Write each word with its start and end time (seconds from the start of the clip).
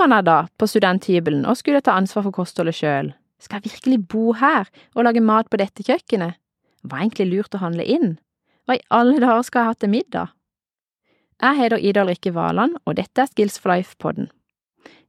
man 0.00 0.14
er 0.16 0.24
da, 0.26 0.38
på 0.58 0.68
studenthybelen, 0.68 1.44
og 1.48 1.58
skulle 1.60 1.82
ta 1.84 1.94
ansvar 1.98 2.26
for 2.26 2.40
kostholdet 2.40 2.78
sjøl. 2.78 3.12
Skal 3.40 3.60
jeg 3.60 3.72
virkelig 3.72 4.00
bo 4.08 4.32
her 4.36 4.68
og 4.94 5.06
lage 5.06 5.22
mat 5.24 5.48
på 5.50 5.60
dette 5.60 5.84
kjøkkenet? 5.86 6.36
Var 6.84 7.04
egentlig 7.04 7.28
lurt 7.30 7.56
å 7.56 7.62
handle 7.62 7.84
inn? 7.84 8.18
Hva 8.64 8.76
i 8.76 8.84
alle 8.94 9.20
dager 9.20 9.46
skal 9.46 9.62
jeg 9.62 9.70
ha 9.70 9.78
til 9.80 9.92
middag? 9.92 10.34
Jeg 11.40 11.56
heter 11.56 11.80
Ida 11.80 12.04
Rikke 12.04 12.34
Valand, 12.36 12.76
og 12.84 12.98
dette 12.98 13.24
er 13.24 13.30
Skills 13.30 13.56
for 13.60 13.72
life-podden. 13.72 14.28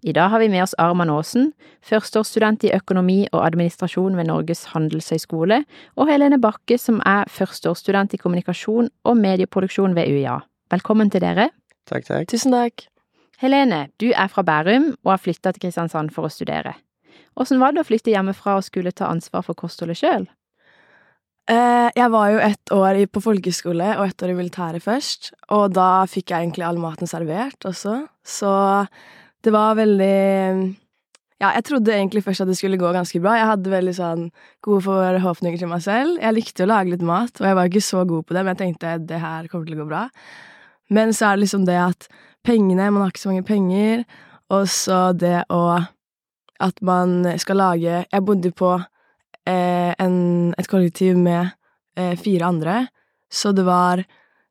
I 0.01 0.15
dag 0.15 0.31
har 0.33 0.41
vi 0.41 0.47
med 0.49 0.63
oss 0.63 0.73
Arman 0.81 1.11
Aasen, 1.13 1.51
førsteårsstudent 1.85 2.63
i 2.65 2.71
økonomi 2.73 3.19
og 3.29 3.43
administrasjon 3.43 4.15
ved 4.17 4.31
Norges 4.31 4.63
handelshøyskole, 4.71 5.61
og 5.99 6.09
Helene 6.09 6.39
Bakke, 6.41 6.79
som 6.81 7.03
er 7.05 7.29
førsteårsstudent 7.29 8.15
i 8.15 8.21
kommunikasjon 8.23 8.89
og 9.05 9.19
medieproduksjon 9.19 9.95
ved 9.95 10.09
UiA. 10.09 10.39
Velkommen 10.73 11.11
til 11.13 11.23
dere. 11.23 11.51
Takk, 11.91 12.07
takk. 12.07 12.31
Tusen 12.31 12.55
takk. 12.55 12.90
Helene, 13.41 13.87
du 13.97 14.11
er 14.13 14.29
fra 14.29 14.43
Bærum 14.45 14.91
og 15.01 15.15
har 15.15 15.21
flytta 15.21 15.53
til 15.53 15.63
Kristiansand 15.63 16.11
for 16.13 16.27
å 16.27 16.33
studere. 16.33 16.75
Åssen 17.39 17.61
var 17.61 17.73
det 17.73 17.81
å 17.81 17.87
flytte 17.87 18.13
hjemmefra 18.13 18.59
og 18.59 18.67
skulle 18.67 18.93
ta 18.93 19.07
ansvar 19.09 19.45
for 19.47 19.57
kostholdet 19.57 19.97
sjøl? 19.97 20.27
Eh, 21.49 21.87
jeg 21.97 22.09
var 22.13 22.27
jo 22.29 22.43
ett 22.45 22.73
år 22.75 22.99
på 23.09 23.23
folkeskole 23.23 23.95
og 23.95 24.05
ett 24.05 24.21
år 24.21 24.33
i 24.33 24.37
militæret 24.37 24.85
først, 24.85 25.31
og 25.49 25.73
da 25.73 26.03
fikk 26.05 26.29
jeg 26.29 26.45
egentlig 26.45 26.67
all 26.67 26.77
maten 26.83 27.09
servert 27.09 27.65
også, 27.65 28.03
så 28.21 28.53
det 29.41 29.55
var 29.55 29.79
veldig 29.79 30.77
Ja, 31.41 31.55
jeg 31.55 31.65
trodde 31.65 31.95
egentlig 31.95 32.21
først 32.21 32.43
at 32.43 32.51
det 32.51 32.59
skulle 32.59 32.77
gå 32.77 32.91
ganske 32.93 33.17
bra. 33.17 33.31
Jeg 33.33 33.47
hadde 33.49 33.71
veldig 33.73 33.93
sånn 33.97 34.27
gode 34.61 34.83
forhåpninger 34.85 35.57
til 35.57 35.71
meg 35.71 35.81
selv. 35.81 36.19
Jeg 36.21 36.35
likte 36.37 36.67
å 36.67 36.69
lage 36.69 36.93
litt 36.93 37.01
mat, 37.01 37.33
og 37.41 37.47
jeg 37.47 37.57
var 37.57 37.71
ikke 37.71 37.81
så 37.81 38.03
god 38.05 38.27
på 38.27 38.35
det, 38.37 38.43
men 38.45 38.53
jeg 38.53 38.59
tenkte 38.59 38.91
det 39.09 39.21
her 39.23 39.47
kommer 39.49 39.65
til 39.65 39.79
å 39.79 39.81
gå 39.81 39.87
bra. 39.89 40.03
Men 40.93 41.15
så 41.17 41.31
er 41.31 41.39
det 41.39 41.47
liksom 41.47 41.65
det 41.65 41.79
at 41.81 42.05
pengene 42.45 42.89
Man 42.91 43.03
har 43.03 43.13
ikke 43.13 43.23
så 43.23 43.31
mange 43.31 43.47
penger, 43.47 44.05
og 44.51 44.69
så 44.69 45.11
det 45.13 45.43
å 45.49 45.63
At 46.61 46.81
man 46.85 47.25
skal 47.41 47.57
lage 47.57 48.05
Jeg 48.05 48.25
bodde 48.25 48.51
på 48.53 48.75
eh, 49.47 49.91
en, 49.97 50.17
et 50.57 50.69
kollektiv 50.69 51.17
med 51.17 51.53
eh, 51.97 52.15
fire 52.19 52.49
andre, 52.51 52.75
så 53.31 53.51
det 53.55 53.65
var 53.65 54.03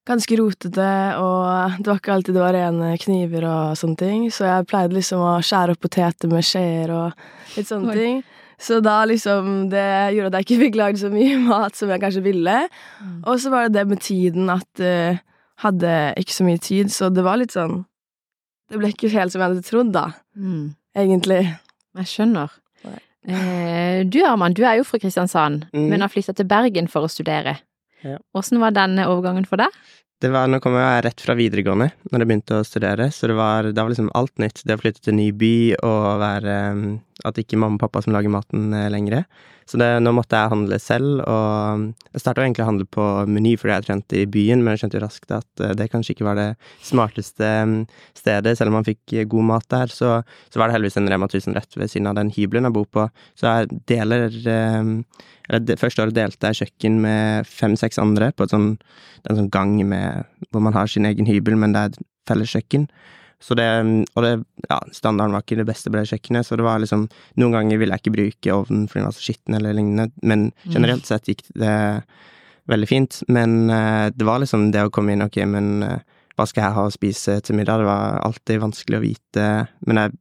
ganske 0.09 0.37
rotete, 0.41 0.91
og 1.21 1.79
det 1.79 1.87
var 1.87 2.01
ikke 2.01 2.15
alltid 2.17 2.35
det 2.35 2.43
var 2.43 2.57
rene 2.57 2.91
kniver 2.99 3.47
og 3.47 3.79
sånne 3.79 4.01
ting, 4.01 4.27
så 4.33 4.49
jeg 4.49 4.69
pleide 4.71 4.97
liksom 4.97 5.23
å 5.23 5.37
skjære 5.45 5.77
opp 5.77 5.83
poteter 5.85 6.33
med 6.33 6.47
skjeer 6.47 6.93
og 6.97 7.57
litt 7.57 7.71
sånne 7.71 7.93
Oi. 7.93 7.99
ting. 7.99 8.23
Så 8.61 8.81
da 8.85 8.99
liksom 9.09 9.71
Det 9.73 10.13
gjorde 10.13 10.29
at 10.29 10.35
jeg 10.41 10.47
ikke 10.47 10.63
fikk 10.67 10.79
lagd 10.81 11.01
så 11.01 11.09
mye 11.13 11.39
mat 11.51 11.77
som 11.79 11.93
jeg 11.93 12.03
kanskje 12.03 12.25
ville. 12.27 12.57
Mm. 13.01 13.19
Og 13.25 13.41
så 13.41 13.53
var 13.53 13.69
det 13.69 13.79
det 13.79 13.87
med 13.89 14.03
tiden 14.05 14.51
at 14.53 14.83
uh, 14.85 15.21
hadde 15.65 16.15
ikke 16.21 16.35
så 16.37 16.45
mye 16.47 16.61
tid, 16.63 16.91
så 16.93 17.09
det 17.13 17.25
var 17.27 17.37
litt 17.41 17.53
sånn 17.57 17.85
Det 18.71 18.79
ble 18.79 18.93
ikke 18.93 19.11
helt 19.11 19.33
som 19.35 19.41
jeg 19.43 19.49
hadde 19.51 19.67
trodd, 19.67 19.93
da, 19.93 20.05
Mm, 20.39 20.75
egentlig. 20.95 21.41
jeg 21.97 22.07
skjønner. 22.07 22.51
Eh, 23.29 24.05
du 24.09 24.23
Arman, 24.25 24.55
du 24.57 24.63
er 24.65 24.79
jo 24.79 24.85
fra 24.85 24.99
Kristiansand, 24.99 25.67
Mm. 25.75 25.89
men 25.91 26.01
har 26.01 26.09
flytta 26.09 26.35
til 26.35 26.47
Bergen 26.47 26.87
for 26.89 27.03
å 27.03 27.11
studere. 27.11 27.59
Ja. 28.03 28.17
Åssen 28.35 28.59
var 28.61 28.71
denne 28.71 29.05
overgangen 29.07 29.45
for 29.47 29.57
deg? 29.59 29.69
Det 30.21 30.31
var, 30.31 30.47
nå 30.49 30.61
kom 30.61 30.73
jeg 30.75 31.05
rett 31.05 31.21
fra 31.21 31.35
videregående 31.35 31.91
når 32.13 32.19
jeg 32.21 32.29
begynte 32.29 32.61
å 32.61 32.65
studere, 32.65 33.11
så 33.11 33.27
det 33.29 33.37
var, 33.37 33.63
det 33.65 33.75
var 33.77 33.89
liksom 33.91 34.11
alt 34.15 34.35
nytt. 34.39 34.63
Det 34.65 34.77
å 34.79 34.81
flytte 34.81 35.01
til 35.01 35.15
ny 35.15 35.31
by 35.33 35.75
og 35.83 36.21
være 36.21 37.01
At 37.23 37.35
ikke 37.37 37.59
mamma 37.59 37.75
og 37.77 37.81
pappa 37.81 38.03
som 38.03 38.15
lager 38.15 38.31
maten 38.31 38.73
eh, 38.73 38.89
lenger. 38.89 39.27
Så 39.71 39.79
det, 39.79 39.87
nå 40.03 40.11
måtte 40.17 40.35
jeg 40.35 40.51
handle 40.51 40.79
selv, 40.83 41.21
og 41.31 41.77
um, 41.79 41.83
jeg 42.11 42.23
starta 42.25 42.43
egentlig 42.43 42.65
å 42.65 42.71
handle 42.73 42.87
på 42.91 43.05
Meny 43.31 43.53
fordi 43.61 43.77
jeg 43.77 43.87
trente 43.87 44.19
i 44.19 44.27
byen, 44.27 44.65
men 44.65 44.75
jeg 44.75 44.83
skjønte 44.83 44.99
jo 44.99 45.03
raskt 45.05 45.35
at 45.37 45.63
eh, 45.63 45.77
det 45.79 45.87
kanskje 45.93 46.17
ikke 46.17 46.27
var 46.27 46.41
det 46.41 46.49
smarteste 46.89 47.51
um, 47.63 47.77
stedet, 48.19 48.57
selv 48.59 48.73
om 48.73 48.81
man 48.81 48.89
fikk 48.89 49.15
eh, 49.15 49.29
god 49.31 49.47
mat 49.53 49.69
der. 49.71 49.93
Så, 49.95 50.17
så 50.51 50.59
var 50.59 50.67
det 50.67 50.75
heldigvis 50.75 50.99
en 50.99 51.07
Rema 51.13 51.29
1000 51.31 51.55
rett 51.55 51.79
ved 51.79 51.93
siden 51.93 52.11
av 52.11 52.19
den 52.19 52.33
hybelen 52.35 52.67
jeg 52.67 52.77
bor 52.81 52.89
på, 52.91 53.07
så 53.39 53.55
jeg 53.61 53.79
deler 53.93 54.35
um, 54.81 54.97
eller 55.51 55.79
første 55.79 56.03
året 56.03 56.15
delte 56.15 56.51
jeg 56.51 56.65
kjøkken 56.65 56.99
med 57.03 57.47
fem-seks 57.51 57.99
andre 58.03 58.33
på 58.35 58.47
et 58.47 58.53
sånn, 58.55 58.69
en 59.31 59.39
sånn 59.39 59.55
gang 59.55 59.79
med, 59.87 60.27
hvor 60.51 60.63
man 60.67 60.75
har 60.75 60.91
sin 60.91 61.07
egen 61.07 61.27
hybel, 61.31 61.59
men 61.59 61.75
det 61.75 61.87
er 61.87 62.05
felles 62.31 62.53
kjøkken. 62.55 62.87
Så 63.41 63.57
det, 63.57 63.67
og 64.15 64.23
det, 64.27 64.33
ja, 64.69 64.79
standarden 64.93 65.33
var 65.33 65.41
ikke 65.45 65.57
det 65.63 65.65
beste 65.71 65.89
på 65.89 65.97
det 65.97 66.09
kjøkkenet, 66.11 66.45
så 66.45 66.59
det 66.61 66.65
var 66.67 66.79
liksom 66.83 67.07
Noen 67.41 67.55
ganger 67.57 67.79
ville 67.81 67.97
jeg 67.97 68.03
ikke 68.05 68.13
bruke 68.19 68.53
ovnen 68.53 68.83
fordi 68.87 69.01
den 69.01 69.09
var 69.09 69.17
så 69.17 69.25
skitten 69.25 69.57
eller 69.57 69.73
lignende, 69.79 70.11
men 70.23 70.51
generelt 70.69 71.09
sett 71.09 71.31
gikk 71.31 71.41
det 71.57 71.73
veldig 72.71 72.89
fint. 72.91 73.23
Men 73.33 73.71
eh, 73.73 74.11
det 74.15 74.27
var 74.29 74.43
liksom 74.43 74.69
det 74.75 74.85
å 74.87 74.93
komme 74.93 75.17
inn, 75.17 75.25
ok, 75.25 75.41
men 75.49 75.83
eh, 75.83 75.99
hva 76.37 76.47
skal 76.47 76.67
jeg 76.69 76.77
ha 76.77 76.85
å 76.89 76.93
spise 76.93 77.41
til 77.45 77.57
middag? 77.59 77.81
Det 77.83 77.89
var 77.89 78.21
alltid 78.29 78.61
vanskelig 78.63 78.99
å 79.01 79.03
vite. 79.05 79.49
Men 79.89 80.03
jeg 80.05 80.15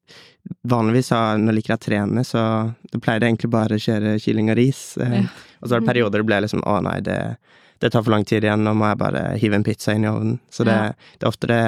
vanligvis 0.72 1.12
når 1.13 1.44
jeg 1.51 1.56
liker 1.59 1.74
jeg 1.75 1.80
å 1.80 1.86
trene, 1.86 2.24
så 2.25 2.41
det 2.90 3.01
pleide 3.03 3.28
jeg 3.28 3.36
egentlig 3.36 3.51
bare 3.53 3.78
å 3.78 3.84
kjøre 3.84 4.16
kylling 4.24 4.50
og 4.53 4.59
ris. 4.59 4.81
Eh, 4.97 5.19
Ja. 5.19 5.28
Og 5.59 5.68
så 5.68 5.75
var 5.75 5.81
det 5.84 5.90
perioder 5.91 6.22
det 6.24 6.25
ble 6.31 6.38
liksom 6.46 6.62
å 6.63 6.78
nei, 6.81 7.00
det, 7.03 7.19
det 7.84 7.90
tar 7.91 8.03
for 8.06 8.13
lang 8.16 8.24
tid 8.24 8.46
igjen, 8.47 8.63
nå 8.63 8.72
må 8.80 8.88
jeg 8.88 8.97
bare 9.01 9.24
hive 9.41 9.57
en 9.59 9.66
pizza 9.68 9.91
inn 9.91 10.06
i 10.07 10.07
ovnen. 10.07 10.38
Så 10.50 10.63
det, 10.63 10.72
Ja. 10.72 10.94
det 11.19 11.25
er 11.28 11.31
ofte 11.34 11.47
det, 11.51 11.63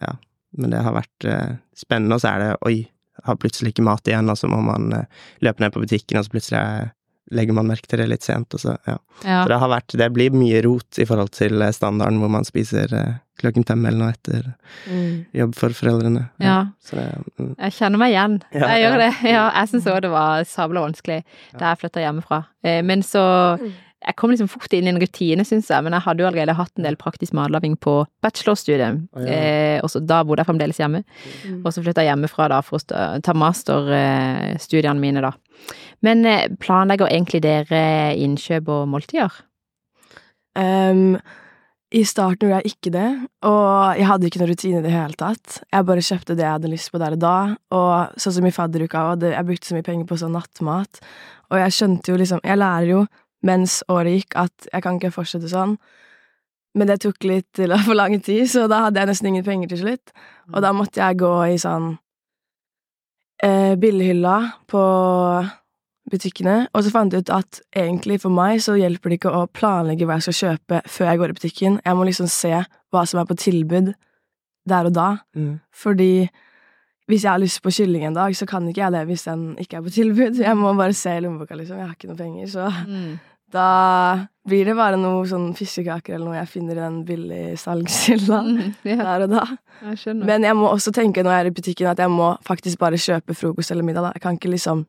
ja. 0.00 0.14
Men 0.56 0.70
det 0.74 0.82
har 0.86 0.94
vært 0.94 1.24
eh, 1.28 1.54
spennende, 1.76 2.14
og 2.18 2.22
så 2.24 2.34
er 2.34 2.42
det 2.44 2.50
oi, 2.68 2.76
har 3.24 3.36
plutselig 3.40 3.72
ikke 3.74 3.86
mat 3.86 4.06
igjen, 4.10 4.28
og 4.30 4.38
så 4.38 4.50
må 4.50 4.60
man 4.62 4.92
eh, 4.92 5.24
løpe 5.42 5.62
ned 5.64 5.72
på 5.74 5.82
butikken, 5.82 6.18
og 6.20 6.26
så 6.26 6.34
plutselig 6.34 6.60
er, 6.60 6.92
legger 7.34 7.56
man 7.56 7.66
merke 7.70 7.88
til 7.88 8.02
det 8.02 8.06
litt 8.10 8.22
sent, 8.26 8.54
og 8.54 8.60
så 8.60 8.74
ja. 8.86 8.98
Ja. 9.24 9.42
Så 9.42 9.48
det 9.50 9.58
har 9.62 9.70
vært 9.72 9.94
Det 9.96 10.08
blir 10.12 10.34
mye 10.36 10.60
rot 10.66 10.98
i 11.00 11.06
forhold 11.08 11.30
til 11.34 11.62
eh, 11.64 11.72
standarden 11.74 12.18
hvor 12.22 12.30
man 12.34 12.44
spiser 12.46 12.92
eh, 12.94 13.14
klokken 13.40 13.64
fem 13.66 13.86
eller 13.86 13.98
noe 13.98 14.12
etter 14.14 14.52
Mm. 14.84 15.24
jobb 15.32 15.54
for 15.56 15.72
foreldrene. 15.74 16.26
Ja. 16.42 16.58
Så 16.84 16.96
det, 16.98 17.06
mm. 17.40 17.54
Jeg 17.58 17.72
kjenner 17.78 17.98
meg 18.02 18.12
igjen. 18.12 18.34
Ja, 18.52 18.68
jeg 18.74 18.82
gjør 18.84 18.94
ja. 18.94 18.98
det. 19.00 19.30
Ja, 19.32 19.44
jeg 19.56 19.70
syns 19.72 19.86
òg 19.90 20.00
det 20.04 20.10
var 20.12 20.44
sabla 20.46 20.82
vanskelig 20.84 21.18
da 21.58 21.70
jeg 21.72 21.80
flytta 21.80 22.04
hjemmefra. 22.04 22.38
Eh, 22.62 22.82
Men 22.84 23.02
så 23.02 23.24
Jeg 24.04 24.16
kom 24.20 24.30
liksom 24.34 24.48
fort 24.52 24.72
inn 24.76 24.84
i 24.88 24.92
en 24.92 24.98
rutine, 25.00 25.44
syns 25.48 25.70
jeg, 25.72 25.84
men 25.86 25.94
jeg 25.96 26.04
hadde 26.04 26.20
jo 26.20 26.26
allerede 26.28 26.56
hatt 26.58 26.72
en 26.76 26.84
del 26.84 26.96
praktisk 27.00 27.32
matlaging 27.36 27.76
på 27.80 27.94
bachelorstudiet, 28.24 29.00
Ah, 29.16 29.22
ja. 29.24 29.38
eh, 29.38 29.78
og 29.84 29.88
så 29.92 30.02
da 30.04 30.18
bodde 30.24 30.42
jeg 30.44 30.50
fremdeles 30.50 30.80
hjemme. 30.82 31.00
Mm. 31.46 31.62
Og 31.64 31.70
så 31.72 31.80
flytta 31.84 32.04
jeg 32.04 32.12
hjemmefra 32.12 32.48
da 32.52 32.58
for 32.66 32.76
å 32.78 33.20
ta 33.24 33.32
masterstudiene 33.32 35.00
mine, 35.00 35.22
da. 35.24 35.32
Men 36.04 36.24
eh, 36.28 36.48
planlegger 36.60 37.08
egentlig 37.08 37.42
dere 37.44 37.82
innkjøp 38.20 38.68
og 38.68 38.84
måltider? 38.92 39.32
Um, 40.54 41.16
I 41.94 42.02
starten 42.06 42.48
gjorde 42.48 42.60
jeg 42.62 42.74
ikke 42.76 42.92
det, 42.94 43.08
og 43.46 43.96
jeg 43.98 44.06
hadde 44.10 44.28
ikke 44.28 44.40
noen 44.42 44.52
rutine 44.52 44.80
i 44.80 44.84
det 44.84 44.92
hele 44.94 45.18
tatt. 45.18 45.60
Jeg 45.72 45.86
bare 45.88 46.04
kjøpte 46.04 46.36
det 46.36 46.44
jeg 46.44 46.56
hadde 46.58 46.70
lyst 46.72 46.90
på 46.92 47.00
der 47.02 47.16
og 47.16 47.22
da, 47.22 47.36
og 47.74 48.20
sånn 48.20 48.36
som 48.38 48.46
i 48.48 48.54
fadderuka 48.54 49.08
òg, 49.12 49.26
jeg 49.32 49.46
brukte 49.48 49.70
så 49.70 49.76
mye 49.78 49.86
penger 49.86 50.08
på 50.10 50.18
sånn 50.20 50.34
nattmat, 50.34 51.00
og 51.52 51.60
jeg 51.60 51.74
skjønte 51.76 52.10
jo 52.10 52.16
liksom 52.18 52.40
Jeg 52.42 52.58
lærer 52.58 52.88
jo 52.88 53.02
mens 53.44 53.82
året 53.92 54.18
gikk 54.22 54.36
at 54.40 54.68
jeg 54.72 54.82
kan 54.84 54.96
ikke 54.98 55.12
fortsette 55.14 55.50
sånn, 55.52 55.76
men 56.74 56.88
det 56.90 56.96
tok 57.04 57.22
litt 57.28 57.60
for 57.86 57.94
lang 57.94 58.16
tid, 58.24 58.46
så 58.50 58.64
da 58.70 58.86
hadde 58.86 58.98
jeg 59.02 59.10
nesten 59.12 59.28
ingen 59.30 59.44
penger 59.46 59.68
til 59.74 59.82
slutt, 59.84 60.14
og 60.52 60.62
da 60.64 60.72
måtte 60.74 60.98
jeg 61.02 61.20
gå 61.20 61.34
i 61.52 61.58
sånn 61.60 61.92
eh, 63.44 63.74
billighylla 63.80 64.36
på 64.70 64.82
butikkene, 66.10 66.56
og 66.76 66.84
så 66.84 66.92
fant 66.92 67.14
jeg 67.14 67.24
ut 67.24 67.30
at 67.32 67.60
egentlig 67.80 68.18
for 68.22 68.32
meg 68.34 68.60
så 68.64 68.74
hjelper 68.76 69.10
det 69.12 69.18
ikke 69.20 69.32
å 69.32 69.46
planlegge 69.56 70.04
hva 70.08 70.18
jeg 70.18 70.26
skal 70.28 70.40
kjøpe 70.40 70.80
før 70.92 71.08
jeg 71.10 71.20
går 71.22 71.32
i 71.32 71.36
butikken. 71.38 71.78
Jeg 71.84 71.96
må 71.96 72.04
liksom 72.08 72.28
se 72.30 72.50
hva 72.92 73.04
som 73.08 73.22
er 73.22 73.28
på 73.30 73.38
tilbud 73.40 73.94
der 74.68 74.88
og 74.90 74.94
da, 74.96 75.08
Mm. 75.36 75.60
fordi 75.72 76.28
hvis 77.08 77.24
jeg 77.24 77.30
har 77.32 77.38
lyst 77.40 77.60
på 77.62 77.68
kylling 77.72 78.04
en 78.06 78.14
dag, 78.16 78.32
så 78.36 78.46
kan 78.48 78.64
ikke 78.68 78.80
jeg 78.80 78.92
det 78.92 79.06
hvis 79.06 79.24
den 79.28 79.56
ikke 79.60 79.76
er 79.76 79.82
på 79.84 79.90
tilbud. 79.92 80.38
Jeg 80.40 80.56
må 80.56 80.72
bare 80.76 80.94
se 80.96 81.10
i 81.16 81.20
lommeboka, 81.20 81.54
liksom. 81.54 81.76
Jeg 81.76 81.86
har 81.86 81.94
ikke 81.94 82.08
noe 82.08 82.16
penger, 82.16 82.46
så 82.48 82.70
da 83.54 83.66
blir 84.44 84.66
det 84.68 84.74
bare 84.76 84.98
noe 85.00 85.22
sånn 85.30 85.52
fiskekaker 85.56 86.16
eller 86.16 86.26
noe 86.28 86.36
jeg 86.40 86.50
finner 86.52 86.76
i 86.76 86.82
den 86.82 86.96
billigsalgshylla 87.08 88.40
Mm, 88.48 88.72
ja, 88.84 88.96
der 89.00 89.24
og 89.24 89.30
da. 89.32 89.44
jeg. 89.94 90.16
Men 90.20 90.44
jeg 90.44 90.56
må 90.58 90.68
også 90.74 90.92
tenke 90.94 91.22
når 91.24 91.32
jeg 91.36 91.44
er 91.44 91.50
i 91.50 91.54
butikken 91.60 91.88
at 91.92 92.02
jeg 92.02 92.12
må 92.12 92.32
faktisk 92.44 92.78
bare 92.82 92.98
kjøpe 93.00 93.36
frokost 93.38 93.72
eller 93.72 93.86
middag. 93.86 94.08
da. 94.08 94.12
Jeg 94.18 94.22
kan 94.26 94.36
ikke 94.40 94.52
liksom 94.56 94.84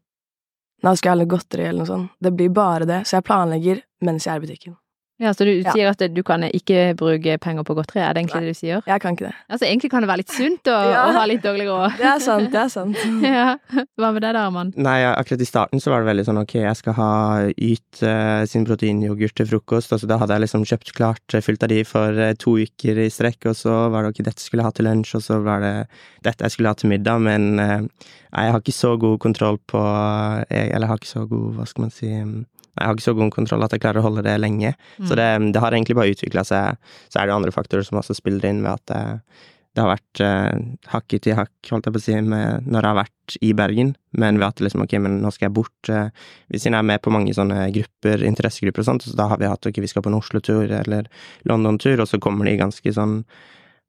Nå 0.83 0.91
skal 0.99 1.09
jeg 1.09 1.15
ha 1.15 1.19
litt 1.23 1.29
godteri 1.31 1.63
eller 1.65 1.81
noe 1.81 1.87
sånt. 1.87 2.11
Det 2.21 2.29
blir 2.35 2.49
bare 2.53 2.85
det. 2.85 2.97
Så 3.07 3.15
jeg 3.15 3.23
planlegger 3.25 3.79
mens 4.05 4.25
jeg 4.27 4.35
er 4.35 4.41
i 4.41 4.43
butikken. 4.43 4.73
Ja, 5.17 5.31
Så 5.33 5.45
du 5.45 5.51
Ja. 5.63 5.71
sier 5.71 5.87
at 5.89 6.01
du 6.13 6.23
kan 6.23 6.41
ikke 6.43 6.93
bruke 6.99 7.37
penger 7.39 7.63
på 7.63 7.73
godteri, 7.77 8.01
er 8.03 8.13
det 8.13 8.25
egentlig 8.25 8.41
det 8.43 8.51
du 8.51 8.59
sier? 8.59 8.81
Jeg 8.85 8.99
kan 8.99 9.15
ikke 9.15 9.27
det. 9.29 9.35
Altså 9.49 9.65
egentlig 9.65 9.89
kan 9.91 10.01
det 10.03 10.09
være 10.09 10.17
litt 10.17 10.33
sunt 10.35 10.63
å, 10.67 10.75
Ja. 10.91 11.05
å 11.07 11.13
ha 11.15 11.25
litt 11.25 11.41
dårlig 11.41 11.67
råd. 11.69 11.95
Det 11.97 12.03
er 12.09 12.19
sant, 12.19 12.51
det 12.51 12.59
er 12.59 12.67
sant. 12.67 12.97
Ja. 13.23 13.57
Hva 13.97 14.11
med 14.11 14.21
deg 14.25 14.33
da, 14.35 14.45
Arman? 14.49 14.73
Nei, 14.75 14.97
akkurat 15.07 15.39
i 15.39 15.47
starten 15.47 15.79
så 15.79 15.91
var 15.93 16.03
det 16.03 16.09
veldig 16.11 16.25
sånn 16.27 16.41
ok, 16.41 16.53
jeg 16.65 16.75
skal 16.81 16.93
ha 16.99 17.11
Yt 17.55 18.03
eh, 18.03 18.43
sin 18.45 18.65
proteinyoghurt 18.67 19.35
til 19.39 19.47
frokost, 19.47 19.93
og 19.95 19.99
så 20.03 20.07
da 20.11 20.17
hadde 20.19 20.35
jeg 20.35 20.41
liksom 20.49 20.65
kjøpt 20.67 20.91
klart 20.97 21.37
fylt 21.41 21.63
av 21.63 21.69
de 21.71 21.83
for 21.87 22.11
eh, 22.19 22.33
to 22.35 22.57
uker 22.59 22.99
i 23.05 23.07
strekk, 23.07 23.45
og 23.47 23.55
så 23.55 23.89
var 23.93 24.03
det 24.03 24.11
ok, 24.11 24.23
dette 24.27 24.43
skulle 24.43 24.63
jeg 24.65 24.67
ha 24.67 24.75
til 24.75 24.85
lunsj, 24.89 25.15
og 25.15 25.23
så 25.23 25.39
var 25.45 25.63
det 25.63 25.73
dette 26.27 26.43
jeg 26.43 26.51
skulle 26.57 26.73
ha 26.75 26.75
til 26.75 26.89
middag, 26.91 27.21
men 27.23 27.59
eh, 27.59 27.87
jeg 28.35 28.51
har 28.51 28.59
ikke 28.59 28.75
så 28.75 28.97
god 28.99 29.17
kontroll 29.23 29.57
på 29.63 29.79
Eller 30.51 30.83
jeg 30.83 30.89
har 30.91 30.97
ikke 30.99 31.07
så 31.07 31.23
god, 31.29 31.53
hva 31.55 31.65
skal 31.69 31.85
man 31.85 31.91
si 31.95 32.09
Nei, 32.11 32.43
jeg 32.75 32.85
har 32.85 32.95
ikke 32.95 33.07
så 33.07 33.15
god 33.17 33.33
kontroll 33.35 33.65
at 33.65 33.73
jeg 33.75 33.83
klarer 33.83 34.01
å 34.01 34.07
holde 34.09 34.23
det 34.25 34.35
lenge. 34.41 34.73
Så 34.99 35.15
det, 35.17 35.27
det 35.55 35.63
har 35.63 35.75
egentlig 35.75 35.95
bare 35.95 36.11
utvikla 36.11 36.43
seg. 36.47 36.79
Så 37.07 37.21
er 37.21 37.29
det 37.29 37.35
andre 37.35 37.53
faktorer 37.55 37.87
som 37.87 38.01
også 38.01 38.17
spiller 38.17 38.49
inn 38.49 38.63
ved 38.65 38.73
at 38.73 38.91
det, 38.91 39.01
det 39.75 39.83
har 39.83 39.91
vært 39.91 40.21
eh, 40.23 40.59
hakket 40.93 41.27
i 41.27 41.35
hakk, 41.35 41.53
holdt 41.67 41.89
jeg 41.89 41.95
på 41.95 41.99
å 41.99 42.03
si, 42.05 42.13
med, 42.23 42.67
når 42.67 42.79
jeg 42.79 42.93
har 42.93 42.99
vært 43.01 43.37
i 43.43 43.49
Bergen. 43.57 43.89
Men 44.15 44.39
ved 44.39 44.47
at 44.47 44.63
liksom, 44.63 44.85
ok, 44.85 44.95
men 45.03 45.17
nå 45.23 45.31
skal 45.35 45.49
jeg 45.49 45.55
bort 45.57 45.91
eh, 45.91 46.07
Siden 46.53 46.77
jeg 46.77 46.79
er 46.79 46.87
med 46.93 47.03
på 47.03 47.11
mange 47.11 47.33
sånne 47.35 47.67
grupper, 47.75 48.23
interessegrupper 48.23 48.85
og 48.85 48.87
sånt, 48.87 49.07
så 49.07 49.17
da 49.19 49.27
har 49.31 49.41
vi 49.41 49.49
hatt 49.51 49.67
ok, 49.67 49.81
vi 49.83 49.91
skal 49.91 50.05
på 50.05 50.13
en 50.13 50.19
Oslo-tur 50.19 50.71
eller 50.79 51.09
London-tur, 51.49 51.99
og 51.99 52.07
så 52.07 52.21
kommer 52.23 52.47
de 52.47 52.55
ganske 52.61 52.95
sånn 52.95 53.19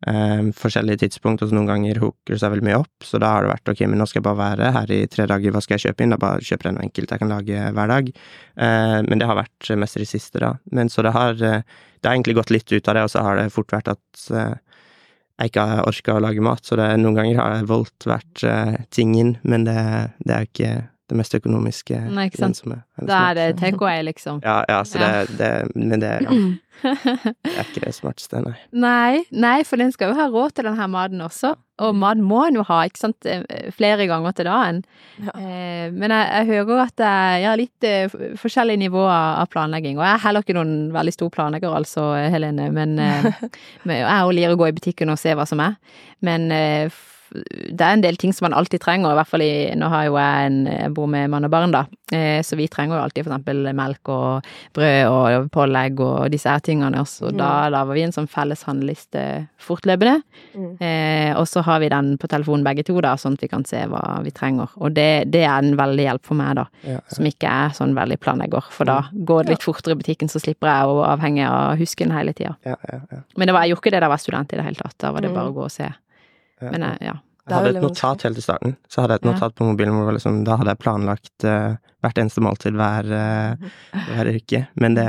eh, 0.06 0.50
forskjellige 0.56 1.04
tidspunkt, 1.04 1.42
og 1.42 1.50
så 1.50 1.56
noen 1.56 1.70
ganger 1.70 2.00
hooker 2.02 2.40
seg 2.40 2.52
veldig 2.52 2.66
mye 2.68 2.80
opp. 2.82 3.06
Så 3.06 3.20
da 3.22 3.32
har 3.34 3.46
det 3.46 3.52
vært 3.54 3.72
ok, 3.72 3.82
men 3.88 4.02
nå 4.02 4.08
skal 4.10 4.20
jeg 4.20 4.26
bare 4.28 4.42
være 4.42 4.74
her 4.76 4.92
i 4.94 5.00
tre 5.12 5.28
dager, 5.30 5.54
hva 5.54 5.62
skal 5.64 5.78
jeg 5.78 5.88
kjøpe 5.88 6.04
inn? 6.04 6.14
Da 6.14 6.20
bare 6.22 6.44
kjøper 6.44 6.68
jeg 6.68 6.76
noe 6.76 6.86
enkelt 6.88 7.14
jeg 7.14 7.22
kan 7.22 7.32
lage 7.32 7.64
hver 7.78 7.92
dag. 7.94 8.12
Eh, 8.12 8.98
men 9.08 9.22
det 9.22 9.30
har 9.30 9.40
vært 9.40 9.72
mest 9.80 9.98
i 9.98 10.04
det 10.04 10.10
siste, 10.12 10.42
da. 10.42 10.54
Men 10.76 10.92
så 10.92 11.06
det 11.06 11.14
har, 11.16 11.34
eh, 11.40 11.62
det 12.00 12.10
har 12.10 12.14
egentlig 12.14 12.38
gått 12.40 12.54
litt 12.54 12.72
ut 12.72 12.88
av 12.88 12.98
det, 12.98 13.06
og 13.06 13.12
så 13.14 13.24
har 13.26 13.40
det 13.40 13.52
fort 13.54 13.72
vært 13.72 13.94
at 13.94 14.28
eh, 14.34 14.56
jeg 15.36 15.52
ikke 15.52 15.64
har 15.68 15.88
orka 15.88 16.16
å 16.16 16.20
lage 16.24 16.44
mat, 16.44 16.64
så 16.64 16.78
det, 16.80 16.88
noen 17.00 17.16
ganger 17.18 17.40
har 17.42 17.66
Volt 17.68 18.06
vært 18.08 18.40
uh, 18.48 18.72
tingen, 18.88 19.34
men 19.44 19.66
det, 19.66 19.82
det 20.24 20.32
er 20.32 20.46
jo 20.46 20.48
ikke 20.48 20.70
det 21.06 21.16
mest 21.20 21.34
økonomiske. 21.38 21.98
Nei, 22.10 22.26
ikke 22.30 22.40
sant. 22.40 22.58
lønnsomme, 22.64 22.80
Da 23.06 23.18
er 23.30 23.36
det 23.38 23.46
takeaway, 23.60 24.02
liksom. 24.08 24.40
Ja, 24.42 24.64
ja, 24.68 24.80
så 24.82 24.98
Ja. 24.98 25.24
Det, 25.24 25.38
det 25.38 25.76
Men 25.76 26.00
det, 26.00 26.10
ja, 26.22 26.94
det 27.04 27.52
er 27.52 27.62
ikke 27.62 27.84
det 27.84 27.94
smarteste, 27.94 28.42
nei. 28.42 28.56
Nei, 28.72 29.22
nei, 29.30 29.62
for 29.64 29.76
den 29.80 29.92
skal 29.94 30.10
jo 30.10 30.18
ha 30.18 30.26
råd 30.32 30.56
til 30.56 30.66
denne 30.66 30.88
maten 30.90 31.22
også. 31.22 31.54
Og 31.78 31.94
mat 31.94 32.18
må 32.18 32.40
en 32.46 32.56
jo 32.56 32.64
ha, 32.66 32.82
ikke 32.88 32.98
sant, 32.98 33.26
eh, 33.28 33.70
flere 33.76 34.06
ganger 34.08 34.32
til 34.32 34.48
dagen. 34.48 34.82
Ja. 35.20 35.32
Eh, 35.36 35.88
men 35.92 36.10
jeg, 36.10 36.28
jeg 36.32 36.46
hører 36.50 36.84
at 36.86 36.96
det 36.96 37.10
er 37.46 37.60
litt 37.60 37.86
eh, 37.86 38.14
forskjellige 38.40 38.80
nivåer 38.80 39.42
av 39.42 39.50
planlegging. 39.52 40.00
Og 40.00 40.06
jeg 40.06 40.14
er 40.14 40.24
heller 40.24 40.42
ikke 40.42 40.56
noen 40.56 40.76
veldig 40.96 41.14
stor 41.14 41.30
planlegger, 41.30 41.76
altså, 41.76 42.14
Helene. 42.32 42.70
Men 42.74 42.98
eh, 42.98 43.28
jeg 43.92 44.06
òg 44.08 44.32
liker 44.34 44.56
å 44.56 44.62
gå 44.62 44.72
i 44.72 44.78
butikken 44.78 45.12
og 45.12 45.20
se 45.20 45.36
hva 45.36 45.46
som 45.48 45.62
er. 45.62 45.76
Men 46.24 46.48
eh, 46.50 46.88
det 47.44 47.80
er 47.80 47.92
en 47.96 48.02
del 48.04 48.16
ting 48.16 48.32
som 48.32 48.46
man 48.46 48.54
alltid 48.58 48.80
trenger, 48.80 49.10
i 49.12 49.16
hvert 49.18 49.28
fall 49.30 49.42
i 49.44 49.52
Nå 49.76 49.88
har 49.92 50.04
jo 50.06 50.14
jeg 50.16 50.46
en 50.46 50.58
Jeg 50.66 50.92
bor 50.94 51.06
med 51.10 51.30
mann 51.30 51.44
og 51.44 51.50
barn, 51.50 51.70
da. 51.74 51.84
Eh, 52.12 52.40
så 52.46 52.56
vi 52.56 52.68
trenger 52.70 52.96
jo 52.96 53.02
alltid 53.02 53.24
for 53.26 53.32
eksempel 53.34 53.72
melk 53.74 54.08
og 54.14 54.44
brød 54.74 55.10
og 55.10 55.48
pålegg 55.50 56.00
og 56.00 56.30
disse 56.30 56.48
her 56.48 56.60
tingene. 56.62 57.00
Og 57.02 57.06
så 57.10 57.32
da 57.34 57.68
lager 57.72 57.92
vi 57.96 58.04
en 58.06 58.12
sånn 58.14 58.28
felles 58.30 58.62
handleliste 58.68 59.24
fortløpende. 59.58 60.20
Mm. 60.54 60.76
Eh, 60.80 61.32
og 61.38 61.48
så 61.50 61.62
har 61.66 61.80
vi 61.82 61.88
den 61.92 62.12
på 62.22 62.28
telefonen 62.30 62.64
begge 62.66 62.84
to, 62.86 62.94
da, 63.02 63.16
sånn 63.18 63.34
at 63.34 63.42
vi 63.42 63.48
kan 63.50 63.64
se 63.66 63.82
hva 63.90 64.02
vi 64.22 64.30
trenger. 64.30 64.70
Og 64.78 64.94
det, 64.94 65.26
det 65.34 65.42
er 65.44 65.58
en 65.64 65.76
veldig 65.76 66.06
hjelp 66.06 66.24
for 66.30 66.38
meg, 66.38 66.54
da, 66.60 66.66
Ja, 66.86 67.00
som 67.12 67.26
ikke 67.26 67.50
er 67.50 67.74
sånn 67.76 67.94
veldig 67.98 68.20
planlegger. 68.22 68.70
For 68.70 68.86
da 68.88 69.00
går 69.12 69.44
det 69.48 69.56
litt 69.56 69.66
fortere 69.66 69.96
i 69.98 70.00
butikken, 70.00 70.30
så 70.30 70.38
slipper 70.42 70.70
jeg 70.70 70.94
å 70.94 71.02
avhenge 71.10 71.46
av 71.50 71.76
husken 71.82 72.14
hele 72.14 72.32
tida. 72.36 72.54
ja, 72.64 72.76
ja, 72.92 73.00
ja. 73.12 73.22
Men 73.36 73.46
det 73.50 73.54
var, 73.56 73.64
jeg 73.66 73.74
gjorde 73.74 73.82
ikke 73.86 73.94
det 73.96 74.00
da 74.00 74.06
jeg 74.06 74.14
var 74.14 74.22
student 74.22 74.52
i 74.52 74.56
det 74.62 74.64
hele 74.70 74.80
tatt. 74.80 74.94
Da 75.02 75.10
var 75.12 75.20
det 75.20 75.30
Mm. 75.30 75.34
bare 75.34 75.50
å 75.50 75.54
gå 75.54 75.64
og 75.66 75.70
se. 75.74 75.90
Ja. 76.62 76.70
Men 76.70 76.80
jeg, 76.86 76.98
ja. 77.10 77.12
Jeg 77.46 77.54
hadde 77.54 77.78
et 77.78 77.84
notat 77.84 78.24
helt 78.26 78.38
til 78.40 78.44
starten. 78.44 78.72
Så 78.90 79.02
hadde 79.02 79.16
jeg 79.16 79.22
et 79.22 79.28
notat 79.28 79.54
på 79.54 79.66
mobilen 79.68 79.94
hvor 79.94 80.14
liksom, 80.16 80.40
da 80.46 80.56
hadde 80.58 80.72
jeg 80.72 80.82
planlagt 80.82 81.46
uh, 81.46 81.76
hvert 82.02 82.18
eneste 82.18 82.42
måltid 82.42 82.78
hver, 82.78 83.06
uh, 83.06 84.00
hver 84.08 84.30
uke. 84.34 84.62
Men 84.82 84.98
det, 84.98 85.08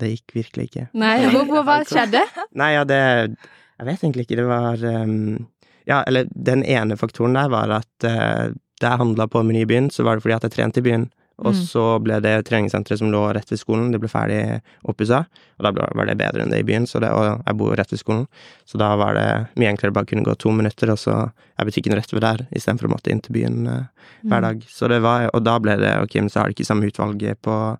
det 0.00 0.12
gikk 0.12 0.36
virkelig 0.36 0.68
ikke. 0.68 0.86
Nei, 1.00 1.14
hva, 1.32 1.62
hva 1.64 1.78
skjedde? 1.88 2.24
Nei, 2.60 2.74
ja, 2.76 2.84
det 2.88 3.00
Jeg 3.00 3.88
vet 3.88 4.04
egentlig 4.04 4.26
ikke. 4.26 4.40
Det 4.42 4.48
var 4.50 4.84
um, 4.84 5.46
Ja, 5.88 6.02
eller 6.02 6.28
den 6.34 6.64
ene 6.68 6.98
faktoren 7.00 7.38
der 7.38 7.48
var 7.52 7.78
at 7.80 8.08
uh, 8.08 8.52
da 8.78 8.92
jeg 8.92 9.00
handla 9.00 9.26
på 9.30 9.42
Meny 9.42 9.64
i 9.64 9.68
byen, 9.68 9.88
så 9.90 10.04
var 10.06 10.18
det 10.18 10.26
fordi 10.26 10.36
at 10.36 10.44
jeg 10.46 10.54
trente 10.54 10.82
i 10.82 10.86
byen. 10.86 11.08
Og 11.38 11.54
Mm. 11.54 11.58
så 11.70 11.82
ble 12.02 12.16
det 12.20 12.44
treningssenteret 12.48 12.98
som 12.98 13.12
lå 13.12 13.20
rett 13.32 13.46
ved 13.50 13.58
skolen, 13.60 13.92
det 13.92 14.00
ble 14.00 14.08
ferdig 14.10 14.60
oppussa. 14.84 15.20
Og 15.58 15.62
da 15.64 15.70
var 15.94 16.06
det 16.06 16.16
bedre 16.18 16.42
enn 16.42 16.50
det 16.50 16.58
i 16.58 16.66
byen, 16.66 16.86
så 16.86 16.98
det, 17.00 17.10
og 17.14 17.44
jeg 17.46 17.56
bor 17.56 17.76
rett 17.78 17.92
ved 17.92 18.00
skolen. 18.00 18.26
Så 18.66 18.76
da 18.78 18.96
var 18.96 19.14
det 19.14 19.28
mye 19.56 19.70
enklere 19.70 19.92
bare 19.94 20.04
kunne 20.10 20.24
gå 20.26 20.34
to 20.36 20.50
minutter, 20.50 20.90
og 20.90 20.98
så 20.98 21.30
er 21.58 21.64
butikken 21.64 21.94
rett 21.94 22.10
ved 22.12 22.22
der, 22.22 22.46
istedenfor 22.50 22.88
å 22.88 22.94
måtte 22.96 23.10
inn 23.14 23.20
til 23.22 23.32
byen 23.38 23.66
eh, 23.68 23.84
Mm. 24.24 24.30
hver 24.32 24.40
dag. 24.42 24.60
Så 24.68 24.88
det 24.88 25.00
var, 25.00 25.30
og 25.32 25.44
da 25.44 25.58
ble 25.60 25.76
det 25.78 25.94
ok, 26.02 26.14
men 26.16 26.28
så 26.28 26.40
har 26.40 26.48
de 26.48 26.54
ikke 26.58 26.66
samme 26.66 26.90
utvalget 26.90 27.38
på 27.40 27.78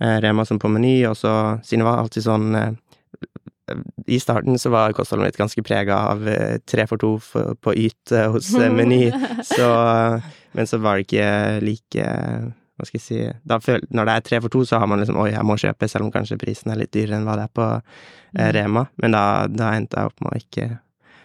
eh, 0.00 0.20
Rema 0.20 0.46
som 0.46 0.58
på 0.58 0.68
Meny, 0.72 1.04
og 1.10 1.16
så 1.16 1.60
siden 1.62 1.80
det 1.84 1.88
var 1.90 1.98
alltid 1.98 2.22
sånn 2.24 2.54
eh, 2.56 2.72
i 4.08 4.16
starten 4.18 4.56
så 4.58 4.70
var 4.72 4.94
kostholdet 4.96 5.26
mitt 5.28 5.36
ganske 5.36 5.60
prega 5.62 5.94
av 6.14 6.26
eh, 6.26 6.56
tre 6.64 6.86
for 6.88 6.96
to 6.96 7.18
på 7.60 7.74
Yt 7.76 8.14
hos 8.32 8.54
eh, 8.54 8.70
Meny, 8.72 9.10
så 9.44 10.22
Men 10.54 10.66
så 10.66 10.78
var 10.80 10.96
det 10.96 11.04
ikke 11.06 11.60
like 11.60 12.04
Hva 12.78 12.86
skal 12.86 13.00
jeg 13.00 13.04
si 13.04 13.20
føl, 13.66 13.86
Når 13.90 14.06
det 14.06 14.12
er 14.14 14.26
tre 14.28 14.40
for 14.44 14.54
to, 14.54 14.64
så 14.64 14.78
har 14.78 14.86
man 14.90 15.02
liksom 15.02 15.18
Oi, 15.18 15.32
jeg 15.34 15.46
må 15.46 15.56
kjøpe, 15.58 15.88
selv 15.90 16.06
om 16.06 16.12
kanskje 16.14 16.38
prisen 16.38 16.70
er 16.70 16.78
litt 16.78 16.92
dyrere 16.94 17.18
enn 17.18 17.26
hva 17.26 17.34
det 17.40 17.48
er 17.48 17.54
på 17.58 17.64
eh, 17.74 18.52
Rema. 18.54 18.86
Men 19.02 19.16
da, 19.16 19.24
da 19.50 19.72
endte 19.76 19.98
jeg 19.98 20.12
opp 20.12 20.22
med 20.22 20.30
å 20.30 20.38
ikke 20.38 20.68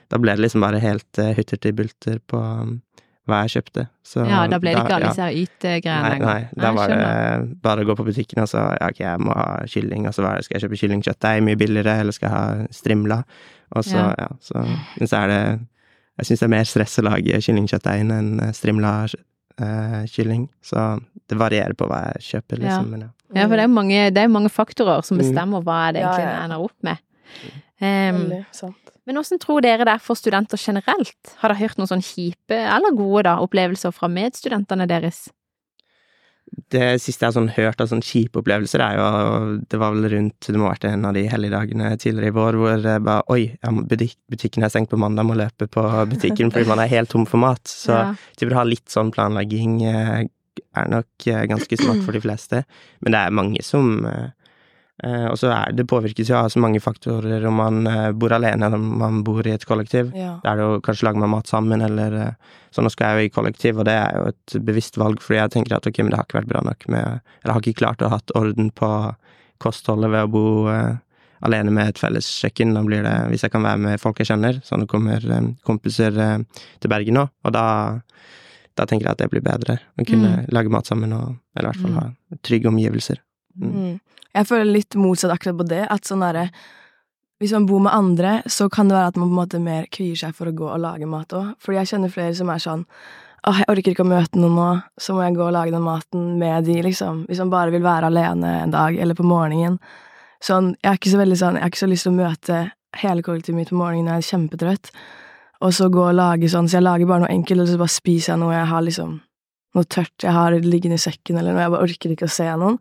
Da 0.10 0.20
ble 0.22 0.34
det 0.36 0.44
liksom 0.48 0.66
bare 0.66 0.82
helt 0.82 1.22
eh, 1.22 1.36
hutter 1.38 1.62
til 1.62 1.76
bulter 1.78 2.18
på 2.30 2.42
um, 2.42 2.80
hva 3.30 3.44
jeg 3.46 3.54
kjøpte. 3.54 3.86
Så 4.04 4.26
Ja, 4.28 4.42
da 4.52 4.58
ble 4.60 4.74
det 4.74 4.82
ikke 4.82 4.98
alle 4.98 5.08
ja. 5.08 5.12
disse 5.14 5.28
her 5.30 5.38
ytegreiene 5.40 6.10
Nei, 6.10 6.20
nei, 6.20 6.40
da 6.60 6.68
Jeg 6.68 6.76
var 6.76 6.92
det 6.92 7.60
bare 7.64 7.86
å 7.86 7.88
gå 7.88 7.96
på 7.96 8.06
butikken 8.10 8.42
og 8.44 8.50
så 8.52 8.66
ja, 8.76 8.90
ok, 8.90 9.00
jeg 9.00 9.22
må 9.24 9.36
ha 9.38 9.46
kylling, 9.72 10.08
og 10.10 10.16
så 10.18 10.26
var 10.26 10.36
det, 10.36 10.48
skal 10.48 10.58
jeg 10.58 10.66
kjøpe 10.66 10.80
kyllingkjøttdeig 10.82 11.46
mye 11.48 11.60
billigere, 11.62 11.94
eller 12.04 12.16
skal 12.18 12.28
jeg 12.28 12.36
ha 12.36 12.74
strimla? 12.76 13.22
Og 13.78 13.86
så, 13.88 13.96
Ja. 14.02 14.10
ja, 14.26 14.28
så, 14.44 14.66
så 15.06 15.22
er 15.24 15.32
det 15.32 15.44
Jeg 16.20 16.26
syns 16.28 16.42
det 16.44 16.46
er 16.46 16.52
mer 16.54 16.68
stress 16.70 17.00
å 17.00 17.06
lage 17.08 17.40
kyllingkjøttdeig 17.48 18.04
enn 18.04 18.34
eh, 18.44 18.52
strimla 18.54 18.92
eh, 19.60 20.06
kylling, 20.10 20.48
så 20.62 21.02
det 21.30 21.38
varierer 21.38 21.74
på 21.78 21.88
hva 21.88 22.14
jeg 22.14 22.22
kjøper, 22.30 22.60
Ja. 22.60 22.64
liksom. 22.68 22.90
Men 22.92 23.02
ja. 23.02 23.08
Ja, 23.36 23.48
for 23.48 23.56
det 23.58 23.64
er 23.64 23.68
mange, 23.68 24.12
det 24.14 24.18
er 24.24 24.28
mange 24.28 24.50
faktorer 24.50 25.04
som 25.04 25.18
Mm. 25.18 25.24
bestemmer 25.24 25.64
hva 25.64 25.92
det 25.94 26.02
egentlig 26.04 26.26
ja, 26.26 26.38
ja. 26.38 26.44
ender 26.46 26.60
opp 26.64 26.78
med. 26.84 26.98
Um, 27.82 28.30
Veldig 28.30 28.74
men 29.06 29.16
hvordan 29.18 29.40
tror 29.40 29.62
dere 29.62 29.84
det 29.84 29.94
er 29.96 30.00
for 30.00 30.16
studenter 30.16 30.56
generelt? 30.58 31.34
Har 31.42 31.50
dere 31.50 31.60
hørt 31.60 31.78
noen 31.78 31.90
sånn 31.90 32.04
kjipe, 32.06 32.56
eller 32.56 32.96
gode 32.96 33.24
da, 33.24 33.38
opplevelser 33.44 33.92
fra 33.92 34.08
medstudentene 34.08 34.88
deres? 34.88 35.30
Det 36.70 37.02
siste 37.02 37.24
jeg 37.26 37.32
har 37.32 37.36
sånn 37.38 37.52
hørt 37.56 37.82
av 37.82 37.88
sånne 37.90 38.06
kjipe 38.06 38.38
opplevelser, 38.42 38.82
er 38.86 38.98
jo 39.00 39.06
Det 39.70 39.80
var 39.82 39.96
vel 39.96 40.10
rundt 40.12 40.46
Det 40.50 40.60
må 40.60 40.68
ha 40.68 40.74
vært 40.76 40.86
en 40.92 41.06
av 41.10 41.16
de 41.18 41.24
helligdagene 41.32 41.94
tidligere 41.98 42.30
i 42.30 42.36
vår 42.36 42.58
hvor 42.60 42.76
jeg 42.78 43.04
bare 43.08 43.24
Oi, 43.34 43.58
butikken 43.90 44.64
er 44.66 44.70
stengt 44.74 44.92
på 44.92 45.00
mandag, 45.02 45.26
må 45.26 45.38
løpe 45.40 45.66
på 45.72 45.84
butikken 46.12 46.52
fordi 46.54 46.70
man 46.70 46.84
er 46.84 46.92
helt 46.94 47.10
tom 47.14 47.26
for 47.26 47.42
mat. 47.42 47.64
Så 47.66 47.92
Ja. 47.94 48.14
å 48.14 48.54
ha 48.60 48.64
litt 48.68 48.86
sånn 48.90 49.12
planlegging 49.14 49.81
eh, 49.88 50.28
er 50.76 50.88
nok 50.90 51.28
eh, 51.28 51.45
ganske 51.50 51.78
smart 51.80 52.04
for 52.06 52.12
de 52.14 52.22
fleste. 52.22 52.64
Men 53.02 53.12
det 53.16 53.19
er 53.24 53.31
mange 53.42 53.62
som 53.66 54.06
eh, 54.06 54.30
Og 55.02 55.40
så 55.42 55.50
det 55.73 55.88
påvirkes 55.90 56.30
jo 56.30 56.35
av 56.38 56.52
så 56.54 56.62
mange 56.62 56.80
faktorer 56.80 57.44
om 57.50 57.56
man 57.57 57.88
eh, 57.90 58.12
bor 58.14 58.31
alene 58.35 58.68
eller 58.68 58.78
om 58.78 59.00
man 59.02 59.23
bor 59.26 59.42
i 59.47 59.56
et 59.56 59.66
kollektiv. 59.66 60.12
Ja. 60.16 60.35
Der 60.44 60.52
er 60.52 60.59
det 60.59 60.68
jo 60.68 60.83
kanskje 60.85 61.07
lager 61.07 61.23
man 61.23 61.31
mat 61.33 61.50
sammen, 61.50 61.81
eller 61.81 62.14
eh, 62.14 62.59
Så 62.73 62.81
nå 62.81 62.90
skal 62.94 63.09
jeg 63.09 63.18
jo 63.18 63.30
i 63.30 63.33
kollektiv, 63.33 63.80
og 63.81 63.85
det 63.90 63.95
er 63.97 64.16
jo 64.18 64.28
et 64.30 64.56
bevisst 64.66 64.97
valg, 64.97 65.21
fordi 65.21 65.40
jeg 65.40 65.54
tenker 65.56 65.76
at 65.78 65.90
ok, 65.90 66.00
men 66.02 66.14
det 66.14 66.19
har 66.19 66.28
ikke 66.30 66.40
vært 66.40 66.52
bra 66.54 66.62
nok 66.69 66.88
med 66.94 67.19
Eller 67.42 67.54
har 67.54 67.66
ikke 67.66 67.81
klart 67.81 68.02
å 68.06 68.09
ha 68.09 68.19
hatt 68.19 68.35
orden 68.38 68.69
på 68.69 68.92
kostholdet 69.64 70.14
ved 70.14 70.28
å 70.28 70.31
bo 70.31 70.45
eh, 70.69 71.02
alene 71.44 71.73
med 71.73 71.90
et 71.92 72.00
felles 72.00 72.30
kjøkken. 72.44 72.78
Da 72.78 72.85
blir 72.85 73.04
det 73.04 73.18
Hvis 73.33 73.44
jeg 73.47 73.54
kan 73.54 73.66
være 73.66 73.81
med 73.88 74.02
folk 74.02 74.21
jeg 74.21 74.30
kjenner, 74.31 74.62
sånn 74.64 74.85
det 74.85 74.92
kommer 74.94 75.26
eh, 75.26 75.52
kompiser 75.66 76.21
eh, 76.21 76.64
til 76.80 76.94
Bergen 76.94 77.18
nå, 77.19 77.28
og 77.44 77.56
da 77.57 77.68
da 78.73 78.88
tenker 78.90 79.06
jeg 79.06 79.14
at 79.14 79.19
det 79.21 79.30
blir 79.30 79.44
bedre. 79.45 79.76
Å 80.02 80.06
kunne 80.07 80.31
lage 80.50 80.71
mat 80.73 80.88
sammen, 80.90 81.12
og, 81.14 81.35
eller 81.54 81.68
i 81.68 81.69
hvert 81.69 81.83
fall 81.83 82.00
ha 82.00 82.38
trygge 82.42 82.71
omgivelser. 82.71 83.19
Mm. 83.60 84.00
Jeg 84.33 84.50
føler 84.50 84.72
litt 84.80 84.95
motsatt 84.98 85.33
akkurat 85.33 85.60
på 85.60 85.68
det. 85.69 85.83
At 85.94 86.10
sånn 86.10 86.24
derre 86.26 86.50
Hvis 87.42 87.52
man 87.52 87.66
bor 87.68 87.81
med 87.83 87.92
andre, 87.92 88.42
så 88.48 88.69
kan 88.72 88.88
det 88.88 88.95
være 88.95 89.10
at 89.12 89.18
man 89.19 89.28
på 89.28 89.33
en 89.33 89.40
måte 89.42 89.60
mer 89.60 89.88
kvier 89.92 90.16
seg 90.16 90.36
for 90.38 90.48
å 90.48 90.54
gå 90.56 90.68
og 90.69 90.80
lage 90.80 91.10
mat 91.10 91.33
òg. 91.36 91.50
Fordi 91.60 91.81
jeg 91.81 91.90
kjenner 91.92 92.14
flere 92.14 92.36
som 92.38 92.50
er 92.54 92.62
sånn 92.64 92.86
Åh, 93.44 93.57
jeg 93.60 93.68
orker 93.68 93.92
ikke 93.92 94.06
å 94.06 94.07
møte 94.07 94.40
noen 94.40 94.54
nå, 94.56 94.68
så 94.95 95.12
må 95.12 95.26
jeg 95.26 95.36
gå 95.36 95.44
og 95.44 95.52
lage 95.52 95.74
den 95.74 95.83
maten 95.83 96.38
med 96.40 96.64
de, 96.64 96.78
liksom. 96.86 97.26
Hvis 97.28 97.42
man 97.44 97.50
bare 97.52 97.74
vil 97.74 97.83
være 97.83 98.07
alene 98.07 98.54
en 98.62 98.72
dag, 98.72 98.95
eller 98.95 99.18
på 99.18 99.26
morgenen. 99.28 99.76
Sånn, 100.40 100.69
jeg 100.80 100.90
er 100.94 101.02
ikke 101.02 101.12
så 101.12 101.19
veldig 101.19 101.40
sånn 101.40 101.57
Jeg 101.60 101.66
har 101.66 101.74
ikke 101.74 101.81
så 101.81 101.90
lyst 101.92 102.07
til 102.07 102.14
å 102.14 102.22
møte 102.22 102.62
hele 103.02 103.26
kollektivet 103.26 103.57
mitt 103.57 103.74
på 103.74 103.81
morgenen 103.81 104.07
når 104.07 104.22
jeg 104.22 104.24
er 104.24 104.30
kjempetrøtt, 104.30 104.94
og 105.64 105.76
så 105.76 105.90
gå 105.92 106.07
og 106.07 106.16
lage 106.16 106.48
sånn, 106.52 106.69
så 106.69 106.80
jeg 106.80 106.86
lager 106.88 107.10
bare 107.10 107.26
noe 107.26 107.33
enkelt, 107.33 107.66
og 107.66 107.69
så 107.72 107.80
bare 107.81 107.98
spiser 107.98 108.33
jeg 108.33 108.42
noe 108.44 108.56
jeg 108.56 108.72
har 108.72 108.88
liksom 108.88 109.14
noe 109.73 109.87
tørt 109.89 110.25
jeg 110.25 110.33
har 110.35 110.53
liggende 110.61 110.99
i 110.99 111.01
sekken, 111.01 111.39
eller 111.39 111.56
noe. 111.56 111.63
Jeg 111.63 111.73
bare 111.73 111.87
orker 111.87 112.13
ikke 112.13 112.27
å 112.30 112.33
se 112.33 112.45
noen. 112.61 112.75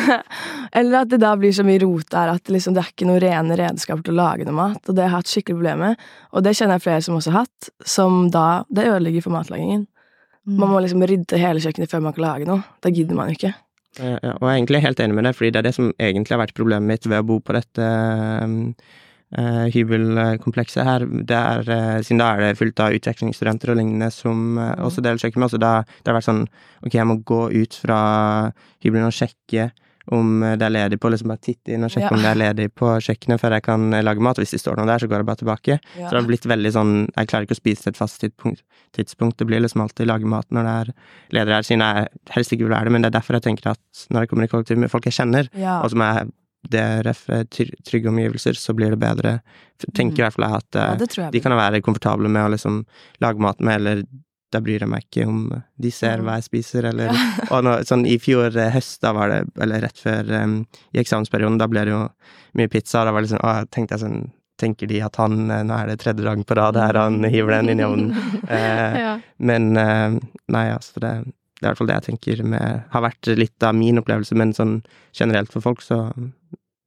eller 0.78 1.02
at 1.02 1.10
det 1.12 1.20
da 1.20 1.34
blir 1.36 1.52
så 1.56 1.66
mye 1.66 1.82
rot 1.82 2.08
der 2.14 2.32
at 2.32 2.52
liksom, 2.52 2.76
det 2.76 2.82
er 2.82 2.94
ikke 2.94 3.08
noen 3.10 3.20
rene 3.24 3.58
redskaper 3.60 4.06
til 4.06 4.16
å 4.16 4.22
lage 4.22 4.46
noe 4.48 4.56
mat. 4.56 4.80
Og 4.86 4.96
det 4.96 5.04
har 5.04 5.10
jeg 5.10 5.16
hatt 5.16 5.34
skikkelig 5.34 5.58
problem 5.58 5.84
med. 5.84 6.08
Og 6.32 6.46
det 6.46 6.56
kjenner 6.56 6.78
jeg 6.78 6.86
flere 6.86 7.04
som 7.04 7.18
også 7.18 7.34
har 7.34 7.46
hatt, 7.46 7.70
som 7.96 8.26
da 8.32 8.46
Det 8.72 8.88
ødelegger 8.88 9.26
for 9.26 9.36
matlagingen. 9.36 9.86
Man 10.46 10.70
må 10.70 10.80
liksom 10.80 11.02
rydde 11.02 11.38
hele 11.42 11.60
kjøkkenet 11.62 11.90
før 11.90 12.04
man 12.04 12.14
kan 12.14 12.22
lage 12.22 12.46
noe. 12.48 12.62
Da 12.84 12.92
gidder 12.94 13.18
man 13.18 13.32
jo 13.32 13.38
ikke. 13.38 13.52
Ja, 13.96 14.36
og 14.36 14.44
jeg 14.44 14.50
er 14.50 14.58
egentlig 14.58 14.82
helt 14.84 15.00
enig 15.00 15.16
med 15.16 15.26
deg, 15.26 15.36
fordi 15.36 15.50
det 15.52 15.60
er 15.60 15.66
det 15.66 15.74
som 15.74 15.88
egentlig 15.96 16.36
har 16.36 16.42
vært 16.42 16.56
problemet 16.56 16.90
mitt 16.90 17.08
ved 17.08 17.22
å 17.22 17.26
bo 17.26 17.38
på 17.40 17.56
dette 17.56 17.86
um, 18.44 18.58
eh, 18.76 18.96
hybelkomplekset 19.74 20.84
her. 20.86 21.06
Det 21.06 21.36
er, 21.36 21.70
eh, 21.70 22.02
siden 22.06 22.18
da 22.22 22.28
er 22.36 22.40
det 22.46 22.58
fullt 22.58 22.78
av 22.80 22.94
utvekslingsstudenter 22.94 23.70
og 23.72 23.76
lignende 23.80 24.10
som 24.14 24.58
eh, 24.58 24.74
også 24.86 25.02
deler 25.02 25.18
kjøkken 25.18 25.42
med 25.42 25.54
og 25.56 25.60
da 25.60 25.72
det 25.82 26.06
har 26.12 26.20
vært 26.20 26.28
sånn 26.30 26.44
ok, 26.86 26.92
jeg 26.94 27.06
må 27.10 27.18
gå 27.26 27.40
ut 27.62 27.74
fra 27.74 28.52
hybelen 28.84 29.08
og 29.08 29.12
sjekke 29.16 29.70
om 30.14 30.38
det 30.38 30.62
er 30.62 30.70
ledig 30.70 31.00
på, 31.02 31.10
liksom 31.10 31.26
bare 31.32 31.42
titte 31.42 31.72
inn 31.74 31.82
og 31.82 31.90
sjekke 31.90 32.12
Ja. 32.12 32.14
om 32.14 32.22
det 32.22 32.30
er 32.30 32.38
ledig 32.38 32.68
på 32.78 32.86
kjøkkenet 33.02 33.40
før 33.42 33.56
jeg 33.56 33.62
kan 33.66 33.92
eh, 33.92 34.02
lage 34.06 34.22
mat. 34.22 34.38
Og 34.38 34.44
Hvis 34.44 34.52
det 34.54 34.60
står 34.62 34.76
noe 34.78 34.86
der, 34.86 34.98
så 35.02 35.08
går 35.10 35.18
jeg 35.18 35.26
bare 35.26 35.40
tilbake. 35.42 35.78
Ja. 35.98 36.06
Så 36.06 36.10
det 36.14 36.20
har 36.20 36.28
blitt 36.28 36.46
veldig 36.46 36.72
sånn 36.72 36.92
Jeg 37.16 37.26
klarer 37.26 37.42
ikke 37.48 37.58
å 37.58 37.62
spise 37.64 37.82
til 37.82 37.90
et 37.90 37.96
fast 37.98 38.20
tidspunkt. 38.22 38.62
tidspunkt. 38.94 39.36
Det 39.38 39.46
blir 39.48 39.58
liksom 39.60 39.82
alltid 39.82 40.06
lage 40.06 40.24
mat 40.24 40.46
når 40.54 40.62
det 40.62 40.74
er 40.78 40.94
ledere 41.34 41.54
her, 41.58 41.62
siden 41.66 41.82
jeg 41.82 42.06
helst 42.30 42.52
ikke 42.54 42.68
vil 42.68 42.76
være 42.78 42.84
det. 42.86 42.92
Men 42.92 43.02
det 43.02 43.10
er 43.10 43.18
derfor 43.18 43.34
jeg 43.34 43.42
tenker 43.50 43.70
at 43.74 44.06
når 44.14 44.20
jeg 44.22 44.28
kommer 44.30 44.44
i 44.44 44.52
kollektiv 44.54 44.78
med 44.78 44.90
folk 44.94 45.04
jeg 45.10 45.14
kjenner, 45.18 45.48
Ja. 45.58 45.80
og 45.82 45.90
som 45.90 46.00
er 46.06 46.28
DRF, 46.72 47.24
eh, 47.30 47.44
try- 47.52 47.74
trygge 47.86 48.10
omgivelser, 48.12 48.58
så 48.58 48.74
blir 48.76 48.94
det 48.94 49.00
bedre. 49.02 49.38
Tenker 49.94 50.22
i 50.22 50.26
hvert 50.26 50.36
fall 50.38 50.48
at 50.56 50.78
eh, 50.78 50.94
ja, 50.94 51.08
tror 51.10 51.32
de 51.34 51.42
kan 51.44 51.56
være 51.56 51.82
komfortable 51.84 52.30
med 52.32 52.46
å 52.46 52.54
liksom 52.54 52.84
lage 53.24 53.42
mat 53.42 53.60
med, 53.60 53.80
eller 53.80 54.06
da 54.54 54.60
bryr 54.62 54.84
jeg 54.84 54.90
meg 54.90 55.04
ikke 55.08 55.26
om 55.28 55.40
de 55.82 55.90
ser 55.92 56.22
hva 56.24 56.38
jeg 56.38 56.46
spiser, 56.46 56.86
eller 56.92 57.10
Og 57.52 57.64
nå, 57.66 57.76
sånn 57.88 58.06
i 58.08 58.16
fjor 58.22 58.54
eh, 58.54 58.72
høst, 58.74 59.00
da 59.02 59.12
var 59.16 59.32
det, 59.32 59.42
eller 59.62 59.84
rett 59.86 60.00
før 60.00 60.30
um, 60.38 60.60
i 60.94 61.02
eksamensperioden, 61.02 61.58
da 61.60 61.68
ble 61.70 61.86
det 61.86 61.94
jo 61.94 62.02
mye 62.56 62.72
pizza, 62.72 63.02
og 63.02 63.10
da 63.10 63.16
var 63.16 63.26
det 63.26 63.32
sånn, 63.34 63.44
å, 63.44 63.54
tenkte 63.70 63.96
jeg 63.98 64.06
sånn 64.06 64.26
Tenker 64.56 64.88
de 64.88 65.02
at 65.04 65.18
han 65.20 65.50
eh, 65.52 65.58
Nå 65.68 65.74
er 65.76 65.90
det 65.90 65.98
tredje 66.00 66.24
dagen 66.24 66.46
på 66.48 66.56
rad 66.56 66.78
her, 66.80 66.96
han 66.96 67.20
hiver 67.28 67.58
den 67.58 67.74
inn 67.74 67.82
i 67.82 67.84
ovnen. 67.84 68.14
Eh, 68.46 68.94
ja. 69.02 69.10
men 69.42 69.76
eh, 69.76 70.14
nei, 70.54 70.62
altså, 70.72 71.02
det, 71.02 71.10
det 71.56 71.64
er 71.64 71.68
i 71.68 71.70
hvert 71.70 71.80
fall 71.80 71.88
det 71.88 71.96
jeg 71.96 72.06
tenker 72.10 72.42
med 72.44 72.82
Har 72.92 73.04
vært 73.06 73.30
litt 73.38 73.64
av 73.64 73.76
min 73.76 74.00
opplevelse, 74.00 74.36
men 74.36 74.52
sånn 74.56 74.80
generelt 75.16 75.52
for 75.52 75.64
folk, 75.64 75.80
så 75.84 76.10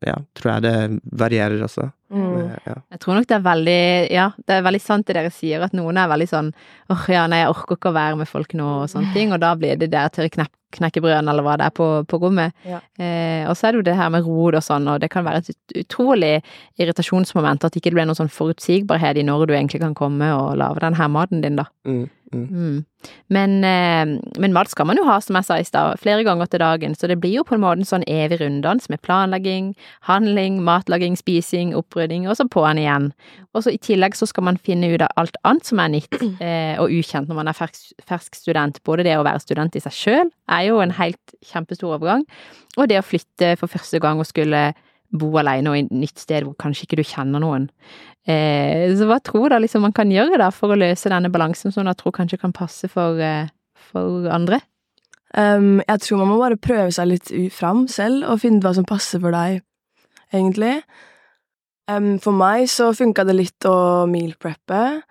ja, 0.06 0.16
tror 0.38 0.52
jeg 0.54 0.66
det 0.68 0.76
varierer 1.20 1.64
også. 1.66 1.90
Mm. 2.10 2.50
Eh, 2.50 2.58
Ja. 2.66 2.76
Jeg 2.92 3.00
tror 3.00 3.16
nok 3.16 3.28
det 3.28 3.36
er 3.38 3.46
veldig 3.46 4.12
Ja, 4.12 4.32
det 4.48 4.56
er 4.56 4.64
veldig 4.66 4.82
sant 4.82 5.06
det 5.08 5.16
dere 5.16 5.30
sier, 5.32 5.62
at 5.62 5.74
noen 5.78 5.98
er 5.98 6.10
veldig 6.10 6.28
sånn 6.30 6.54
åh 6.90 7.04
ja, 7.14 7.28
nei, 7.30 7.44
jeg 7.44 7.52
orker 7.54 7.78
ikke 7.78 7.92
å 7.92 7.94
være 7.94 8.18
med 8.18 8.28
folk 8.28 8.54
nå, 8.58 8.70
og 8.84 8.90
sånne 8.90 9.14
ting, 9.14 9.32
og 9.32 9.40
da 9.44 9.54
blir 9.56 9.78
det 9.78 9.92
der 9.94 10.10
tørre 10.10 10.30
knepp, 10.34 10.50
knekkebrødene 10.74 11.30
eller 11.32 11.46
hva 11.46 11.56
det 11.58 11.66
er 11.66 11.74
på, 11.74 11.86
på 12.10 12.18
rommet. 12.22 12.54
Ja. 12.66 12.80
Eh, 12.98 13.46
og 13.50 13.56
så 13.58 13.68
er 13.68 13.72
det 13.74 13.80
jo 13.80 13.86
det 13.90 13.96
her 13.98 14.10
med 14.14 14.26
rod 14.26 14.58
og 14.58 14.62
sånn, 14.66 14.88
og 14.90 15.00
det 15.02 15.10
kan 15.14 15.26
være 15.26 15.42
et 15.42 15.78
utrolig 15.84 16.42
irritasjonsmoment 16.82 17.66
at 17.66 17.76
ikke 17.78 17.90
det 17.92 17.98
blir 17.98 18.10
noen 18.10 18.18
sånn 18.18 18.34
forutsigbarhet 18.34 19.18
i 19.18 19.26
når 19.26 19.48
du 19.50 19.54
egentlig 19.56 19.82
kan 19.82 19.96
komme 19.98 20.30
og 20.34 20.58
lage 20.62 20.82
den 20.86 20.98
her 20.98 21.10
maten 21.14 21.42
din, 21.46 21.58
da. 21.58 21.66
Mm, 21.86 22.08
mm. 22.34 22.46
Mm. 22.50 22.86
Men, 23.34 23.56
eh, 23.64 24.20
men 24.40 24.54
mat 24.54 24.70
skal 24.70 24.86
man 24.90 24.98
jo 24.98 25.06
ha, 25.08 25.18
som 25.22 25.38
jeg 25.40 25.46
sa 25.48 25.58
i 25.58 25.66
stad, 25.66 26.00
flere 26.02 26.26
ganger 26.28 26.50
til 26.50 26.60
dagen, 26.62 26.94
så 26.96 27.08
det 27.10 27.20
blir 27.22 27.40
jo 27.40 27.46
på 27.48 27.56
en 27.58 27.64
måte 27.64 27.82
en 27.82 27.90
sånn 27.90 28.06
evig 28.10 28.42
runddans 28.42 28.90
med 28.90 29.02
planlegging, 29.02 29.74
handling, 30.10 30.62
matlaging, 30.66 31.18
spising, 31.18 31.74
opprydding, 32.00 32.28
og 32.30 32.38
så 32.38 32.48
på'n 32.48 32.80
igjen. 32.80 33.10
Og 33.54 33.64
så 33.66 33.74
i 33.74 33.80
tillegg 33.82 34.16
så 34.16 34.28
skal 34.30 34.46
man 34.48 34.58
finne 34.58 34.92
ut 34.94 35.04
av 35.04 35.12
alt 35.20 35.38
annet 35.44 35.68
som 35.68 35.82
er 35.84 35.94
nytt 35.94 36.20
eh, 36.46 36.80
og 36.80 36.94
ukjent 36.94 37.30
når 37.30 37.40
man 37.42 37.52
er 37.52 37.58
fersk, 37.58 37.92
fersk 38.08 38.40
student. 38.40 38.82
Både 38.88 39.06
det 39.08 39.18
å 39.20 39.26
være 39.28 39.44
student 39.44 39.76
i 39.76 39.84
seg 39.84 39.96
sjøl 39.96 40.32
er 40.50 40.68
jo 40.70 40.80
en 40.84 40.96
helt 40.98 41.36
kjempestor 41.46 41.98
overgang, 41.98 42.26
og 42.78 42.88
det 42.90 43.00
å 43.00 43.06
flytte 43.06 43.56
for 43.60 43.72
første 43.72 44.00
gang 44.00 44.22
og 44.22 44.30
skulle 44.30 44.72
bo 45.10 45.32
alene 45.42 45.72
og 45.72 45.78
i 45.78 45.82
et 45.82 45.94
nytt 45.94 46.22
sted 46.22 46.46
hvor 46.46 46.54
kanskje 46.62 46.86
ikke 46.86 47.00
du 47.00 47.08
kjenner 47.08 47.42
noen. 47.42 47.70
Eh, 48.30 48.92
så 48.94 49.08
hva 49.10 49.18
tror 49.26 49.50
du 49.50 49.58
liksom 49.64 49.82
man 49.88 49.96
kan 49.96 50.12
gjøre 50.14 50.38
da 50.38 50.52
for 50.54 50.70
å 50.70 50.78
løse 50.78 51.10
denne 51.10 51.32
balansen 51.34 51.74
som 51.74 51.88
jeg 51.90 51.98
tror 51.98 52.14
kanskje 52.14 52.38
kan 52.42 52.54
passe 52.54 52.90
for, 52.92 53.18
eh, 53.18 53.50
for 53.90 54.30
andre? 54.30 54.62
Um, 55.38 55.78
jeg 55.86 56.02
tror 56.02 56.18
man 56.24 56.32
må 56.32 56.40
bare 56.42 56.58
prøve 56.58 56.92
seg 56.94 57.12
litt 57.12 57.32
fram 57.54 57.84
selv, 57.92 58.24
og 58.26 58.42
finne 58.42 58.62
ut 58.62 58.66
hva 58.66 58.74
som 58.78 58.88
passer 58.90 59.22
for 59.22 59.34
deg, 59.36 59.62
egentlig. 60.34 60.80
Um, 61.90 62.18
for 62.22 62.36
meg 62.36 62.68
så 62.70 62.92
funka 62.94 63.26
det 63.26 63.36
litt 63.36 63.66
å 63.68 64.06
meal 64.10 64.36
preppe. 64.40 65.02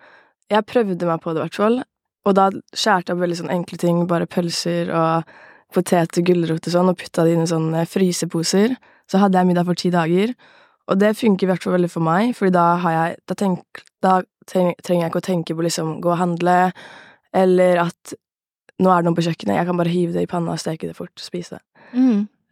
Jeg 0.49 0.66
prøvde 0.68 1.08
meg 1.08 1.23
på 1.25 1.32
det, 1.32 1.40
i 1.40 1.47
hvert 1.47 1.58
fall. 1.58 1.80
Og 2.28 2.37
da 2.37 2.49
skjærte 2.76 3.11
jeg 3.11 3.16
opp 3.16 3.25
veldig 3.25 3.38
sånn 3.40 3.54
enkle 3.54 3.78
ting, 3.80 4.04
bare 4.11 4.28
pølser 4.30 4.92
og 4.94 5.35
poteter, 5.75 6.25
gulrot 6.25 6.68
og 6.68 6.75
sånn, 6.75 6.92
og 6.92 7.00
putta 7.00 7.25
det 7.26 7.35
inn 7.35 7.44
i 7.44 7.50
sånne 7.50 7.85
fryseposer. 7.88 8.76
Så 9.08 9.20
hadde 9.20 9.40
jeg 9.40 9.50
middag 9.50 9.68
for 9.68 9.78
ti 9.78 9.90
dager. 9.92 10.32
Og 10.88 11.00
det 11.00 11.16
funker 11.18 11.44
i 11.44 11.50
hvert 11.50 11.64
fall 11.64 11.76
veldig 11.76 11.90
for 11.92 12.04
meg, 12.04 12.32
for 12.37 12.52
da 12.52 12.68
Da, 13.26 13.35
da 14.00 14.14
trenger 14.49 15.02
jeg 15.02 15.11
ikke 15.11 15.20
å 15.20 15.28
tenke 15.28 15.56
på 15.56 15.64
liksom 15.66 16.00
gå 16.00 16.14
og 16.14 16.20
handle, 16.23 16.73
eller 17.37 17.82
at 17.88 18.14
nå 18.78 18.90
er 18.92 19.02
det 19.02 19.08
noe 19.08 19.18
på 19.18 19.26
kjøkkenet, 19.26 19.58
jeg 19.58 19.66
kan 19.66 19.76
bare 19.76 19.92
hive 19.92 20.14
det 20.14 20.23
i 20.23 20.30
panna, 20.30 20.54
og 20.54 20.62
steke 20.62 20.87
det 20.87 20.97
fort, 20.97 21.12
og 21.12 21.25
spise 21.25 21.58
det. 21.58 21.62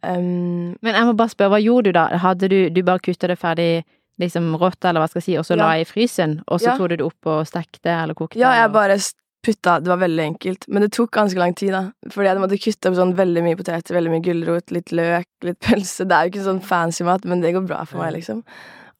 Um, 0.03 0.75
Men 0.83 0.93
jeg 0.93 1.07
må 1.07 1.13
bare 1.17 1.33
spørre, 1.33 1.55
hva 1.55 1.61
gjorde 1.63 1.89
du 1.89 1.97
da? 1.97 2.05
Hadde 2.21 2.49
du, 2.51 2.57
du 2.69 2.81
bare 2.85 3.01
kutta 3.01 3.29
det 3.31 3.39
ferdig 3.39 3.85
liksom 4.19 4.55
rått, 4.57 4.83
eller 4.85 5.01
hva 5.03 5.09
skal 5.09 5.21
jeg 5.21 5.27
si, 5.27 5.37
og 5.37 5.45
så 5.45 5.55
Ja. 5.57 5.63
la 5.63 5.71
i 5.77 5.85
frysen, 5.85 6.41
og 6.47 6.59
så 6.59 6.71
Ja. 6.71 6.77
tok 6.77 6.89
du 6.89 6.97
det 6.97 7.05
opp 7.05 7.25
og 7.25 7.45
stekte 7.45 7.85
eller 8.03 8.13
kokte? 8.13 8.39
ja, 8.39 8.53
jeg 8.53 8.65
og- 8.65 8.73
bare 8.73 8.97
putta 9.43 9.79
Det 9.79 9.87
var 9.87 9.97
veldig 9.97 10.23
enkelt, 10.25 10.67
men 10.67 10.81
det 10.81 10.91
tok 10.91 11.11
ganske 11.11 11.37
lang 11.37 11.53
tid, 11.53 11.71
da. 11.71 11.91
Fordi 12.09 12.27
jeg 12.27 12.37
måtte 12.37 12.59
kutte 12.59 12.89
opp 12.89 12.95
sånn 12.95 13.15
veldig 13.15 13.43
mye 13.43 13.55
poteter, 13.55 13.95
veldig 13.95 14.11
mye 14.11 14.23
gulrot, 14.25 14.71
litt 14.71 14.91
løk, 14.91 15.25
litt 15.43 15.59
pølse. 15.59 16.07
Det 16.07 16.11
er 16.11 16.25
jo 16.25 16.31
ikke 16.31 16.47
sånn 16.47 16.61
fancy 16.63 17.05
mat, 17.05 17.23
men 17.23 17.39
det 17.41 17.53
går 17.53 17.65
bra 17.67 17.85
for 17.85 17.99
meg, 17.99 18.13
liksom. 18.13 18.43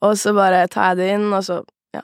Og 0.01 0.13
så 0.15 0.33
bare 0.33 0.67
tar 0.69 0.95
jeg 0.95 0.97
det 0.97 1.09
inn, 1.15 1.33
og 1.33 1.43
så 1.43 1.65
Ja. 1.93 2.01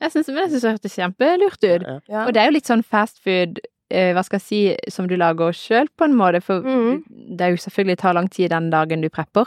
jeg 0.00 0.12
synes 0.12 0.26
det 0.26 0.62
hørtes 0.62 0.94
kjempelurt 0.94 1.64
ut. 1.64 1.82
Ja. 1.82 1.98
Ja. 2.08 2.26
Og 2.26 2.34
det 2.34 2.42
er 2.42 2.46
jo 2.46 2.52
litt 2.52 2.66
sånn 2.66 2.84
fast 2.84 3.18
food, 3.24 3.58
eh, 3.90 4.12
hva 4.14 4.24
skal 4.24 4.38
jeg 4.38 4.42
si, 4.42 4.76
som 4.88 5.08
du 5.08 5.16
lager 5.16 5.50
sjøl 5.50 5.88
på 5.98 6.04
en 6.04 6.14
måte, 6.14 6.42
for 6.42 6.62
mm. 6.62 7.02
det 7.36 7.40
er 7.40 7.50
jo 7.50 7.56
selvfølgelig 7.56 7.98
tar 7.98 8.14
lang 8.14 8.28
tid 8.28 8.50
den 8.50 8.70
dagen 8.70 9.00
du 9.00 9.08
prepper, 9.08 9.46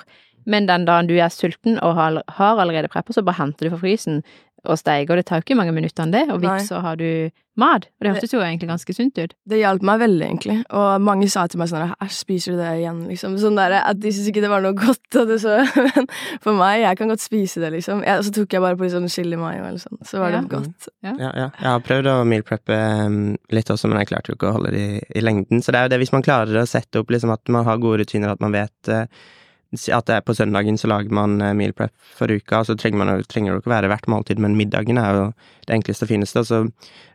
men 0.49 0.69
den 0.69 0.87
dagen 0.89 1.09
du 1.11 1.15
er 1.17 1.33
sulten 1.33 1.79
og 1.79 1.95
har, 1.99 2.23
har 2.39 2.63
allerede 2.63 2.91
prepper, 2.91 3.15
så 3.15 3.25
bare 3.25 3.41
henter 3.41 3.67
du 3.67 3.75
fra 3.75 3.83
frysen 3.85 4.23
og 4.63 4.79
steiger, 4.79 5.11
og 5.11 5.19
det 5.19 5.27
tar 5.27 5.39
jo 5.39 5.43
ikke 5.43 5.57
mange 5.59 5.73
minuttene 5.75 6.13
det, 6.13 6.27
og 6.31 6.39
vips, 6.43 6.69
så 6.69 6.79
har 6.83 6.95
du 6.99 7.29
mat. 7.59 7.85
Og 7.99 8.05
det 8.05 8.13
hørtes 8.15 8.31
jo 8.33 8.39
egentlig 8.41 8.69
ganske 8.69 8.93
sunt 8.95 9.19
ut. 9.19 9.33
Det 9.49 9.59
hjalp 9.59 9.83
meg 9.85 9.99
veldig, 10.01 10.23
egentlig. 10.25 10.55
Og 10.73 11.03
mange 11.03 11.27
sa 11.29 11.43
til 11.51 11.59
meg 11.61 11.69
sånn 11.69 11.91
æsj, 11.91 12.15
spiser 12.15 12.55
du 12.55 12.61
det 12.61 12.69
igjen, 12.79 13.01
liksom? 13.09 13.35
Sånn 13.41 13.59
der, 13.59 13.75
at 13.81 13.99
de 13.99 14.13
syntes 14.13 14.31
ikke 14.31 14.45
det 14.45 14.53
var 14.53 14.63
noe 14.63 14.77
godt, 14.77 15.03
og 15.19 15.33
det 15.33 15.41
så 15.43 15.59
Men 15.83 16.07
for 16.41 16.55
meg, 16.57 16.79
jeg 16.85 16.99
kan 17.01 17.11
godt 17.11 17.25
spise 17.25 17.61
det, 17.63 17.73
liksom. 17.75 18.05
Jeg, 18.07 18.23
så 18.23 18.33
tok 18.39 18.55
jeg 18.55 18.63
bare 18.63 18.79
på 18.79 18.87
litt 18.87 18.95
sånn 18.95 19.11
chili 19.11 19.39
mayo 19.39 19.67
eller 19.67 19.83
sånn, 19.83 19.99
så 20.07 20.23
var 20.23 20.33
det 20.33 20.43
godt. 20.55 20.89
Ja, 21.03 21.13
ja. 21.19 21.49
Jeg 21.51 21.67
har 21.67 21.83
prøvd 21.83 22.11
å 22.13 22.17
meal 22.29 22.47
preppe 22.47 22.79
um, 23.03 23.21
litt 23.53 23.69
også, 23.73 23.91
men 23.91 23.99
jeg 24.01 24.13
klarte 24.13 24.31
jo 24.31 24.39
ikke 24.39 24.53
å 24.53 24.57
holde 24.61 24.73
det 24.73 24.87
i, 24.87 25.05
i 25.19 25.27
lengden. 25.27 25.61
Så 25.61 25.75
det 25.75 25.81
er 25.81 25.89
jo 25.89 25.95
det 25.97 26.03
hvis 26.05 26.15
man 26.15 26.25
klarer 26.25 26.63
å 26.63 26.67
sette 26.69 27.03
opp 27.03 27.11
liksom 27.11 27.35
at 27.35 27.51
man 27.51 27.67
har 27.67 27.83
gode 27.83 28.05
rutiner, 28.05 28.31
at 28.31 28.43
man 28.43 28.55
vet 28.55 28.91
eh, 28.91 29.05
at 29.73 30.05
det 30.05 30.15
er 30.15 30.21
på 30.25 30.35
søndagen 30.37 30.77
så 30.77 30.87
lager 30.91 31.13
man 31.13 31.39
eh, 31.41 31.53
meal 31.57 31.73
prep 31.73 31.91
for 32.13 32.29
uka, 32.29 32.59
og 32.61 32.67
så 32.69 32.75
trenger, 32.77 32.99
man, 33.01 33.23
trenger 33.29 33.55
det 33.55 33.63
ikke 33.63 33.71
være 33.73 33.89
hvert 33.91 34.07
måltid, 34.11 34.39
men 34.43 34.57
middagen 34.59 34.99
er 35.01 35.17
jo 35.17 35.23
det 35.67 35.73
enkleste 35.77 36.05
og 36.05 36.11
fineste. 36.11 36.43
Så 36.45 36.59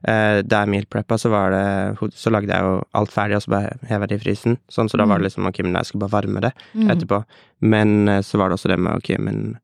eh, 0.09 0.41
da 0.43 0.65
jeg 0.65 0.73
meal 0.75 0.89
preppa, 0.91 1.19
så 1.21 1.31
var 1.33 1.55
det 1.55 2.11
Så 2.19 2.31
lagde 2.35 2.51
jeg 2.51 2.65
jo 2.67 2.83
alt 2.99 3.13
ferdig, 3.15 3.37
og 3.39 3.43
så 3.47 3.55
bare 3.55 3.79
heva 3.91 4.07
det 4.11 4.19
i 4.19 4.25
frysen. 4.27 4.59
Sånn, 4.69 4.91
så 4.91 4.99
da 4.99 5.07
var 5.07 5.19
det 5.23 5.29
liksom 5.31 5.47
ok, 5.49 5.63
men 5.65 5.79
jeg 5.79 5.91
skal 5.93 6.01
bare 6.05 6.15
varme 6.19 6.41
det 6.45 6.53
Mm. 6.75 6.91
etterpå. 6.91 7.23
Men 7.61 8.09
eh, 8.09 8.21
så 8.23 8.39
var 8.39 8.49
det 8.49 8.59
også 8.59 8.69
det 8.75 8.79
med 8.79 8.97
ok, 8.99 9.15
men 9.19 9.59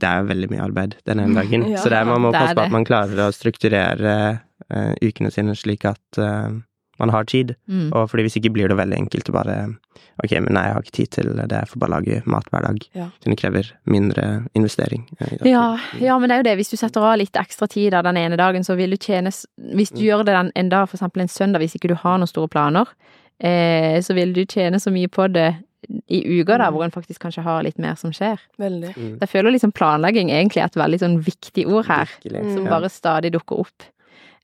det 0.00 0.08
er 0.08 0.22
jo 0.22 0.28
veldig 0.30 0.48
mye 0.50 0.64
arbeid 0.64 0.94
den 1.04 1.20
ene 1.20 1.34
dagen. 1.42 1.66
Ja, 1.74 1.78
så 1.82 1.90
det 1.92 1.98
er, 1.98 2.06
man 2.08 2.22
må 2.24 2.32
passe 2.32 2.54
på 2.56 2.64
at 2.64 2.72
man 2.72 2.86
klarer 2.88 3.26
å 3.26 3.32
strukturere 3.34 4.14
uh, 4.72 4.92
ukene 5.02 5.30
sine 5.34 5.52
slik 5.58 5.84
at 5.84 6.18
eh, 6.18 6.48
man 7.00 7.08
har 7.10 7.24
tid. 7.24 7.54
Mm. 7.68 7.92
Og 7.92 8.08
fordi 8.10 8.22
hvis 8.26 8.36
ikke 8.40 8.52
blir 8.52 8.68
det 8.68 8.76
veldig 8.76 8.98
enkelt 8.98 9.28
å 9.30 9.32
bare 9.32 9.76
Ok, 10.22 10.30
men 10.44 10.52
nei, 10.52 10.66
jeg 10.66 10.74
har 10.74 10.82
ikke 10.82 10.92
tid 10.92 11.10
til 11.10 11.24
det, 11.34 11.46
jeg 11.50 11.68
får 11.70 11.78
bare 11.80 11.90
lage 11.90 12.22
mat 12.28 12.44
hver 12.52 12.62
dag. 12.66 12.82
Ja. 12.94 13.06
Det 13.24 13.36
krever 13.40 13.70
mindre 13.88 14.46
investering. 14.54 15.06
eh. 15.20 15.38
Ja, 15.48 15.78
ja, 15.98 16.18
men 16.18 16.28
det 16.28 16.34
er 16.36 16.42
jo 16.42 16.48
det. 16.50 16.56
Hvis 16.58 16.70
du 16.70 16.76
setter 16.76 17.00
av 17.00 17.16
litt 17.18 17.32
ekstra 17.32 17.66
tid 17.66 17.94
av 17.94 18.04
den 18.04 18.16
ene 18.20 18.36
dagen, 18.36 18.62
så 18.62 18.76
vil 18.76 18.90
du 18.90 18.96
tjene 18.98 19.32
Hvis 19.32 19.90
du 19.90 20.00
Mm. 20.00 20.04
gjør 20.04 20.24
det 20.26 20.34
den, 20.36 20.52
en 20.54 20.68
dag, 20.68 20.86
for 20.88 20.98
eksempel 20.98 21.22
en 21.22 21.28
søndag, 21.28 21.58
hvis 21.60 21.74
ikke 21.76 21.88
du 21.88 21.94
har 21.94 22.18
noen 22.18 22.28
store 22.28 22.48
planer, 22.48 22.86
eh, 23.40 24.00
så 24.00 24.14
vil 24.14 24.32
du 24.34 24.44
tjene 24.44 24.78
så 24.78 24.92
mye 24.92 25.08
på 25.08 25.32
det 25.32 25.56
i 26.08 26.40
uka 26.40 26.58
da, 26.58 26.68
Mm. 26.70 26.74
hvor 26.74 26.84
en 26.84 26.90
faktisk 26.92 27.18
kanskje 27.18 27.42
har 27.42 27.62
litt 27.62 27.78
mer 27.78 27.96
som 27.96 28.12
skjer. 28.12 28.38
Veldig. 28.60 28.94
Mm. 28.94 29.18
Jeg 29.18 29.28
føler 29.28 29.50
liksom 29.50 29.72
planlegging 29.72 30.30
egentlig 30.30 30.58
er 30.62 30.66
et 30.66 30.74
veldig 30.78 31.00
sånn 31.00 31.20
viktig 31.24 31.66
ord 31.66 31.86
her, 31.86 32.06
Virkelig. 32.22 32.54
Som 32.54 32.64
Ja. 32.66 32.70
bare 32.70 32.88
stadig 32.88 33.32
dukker 33.32 33.58
opp. 33.60 33.82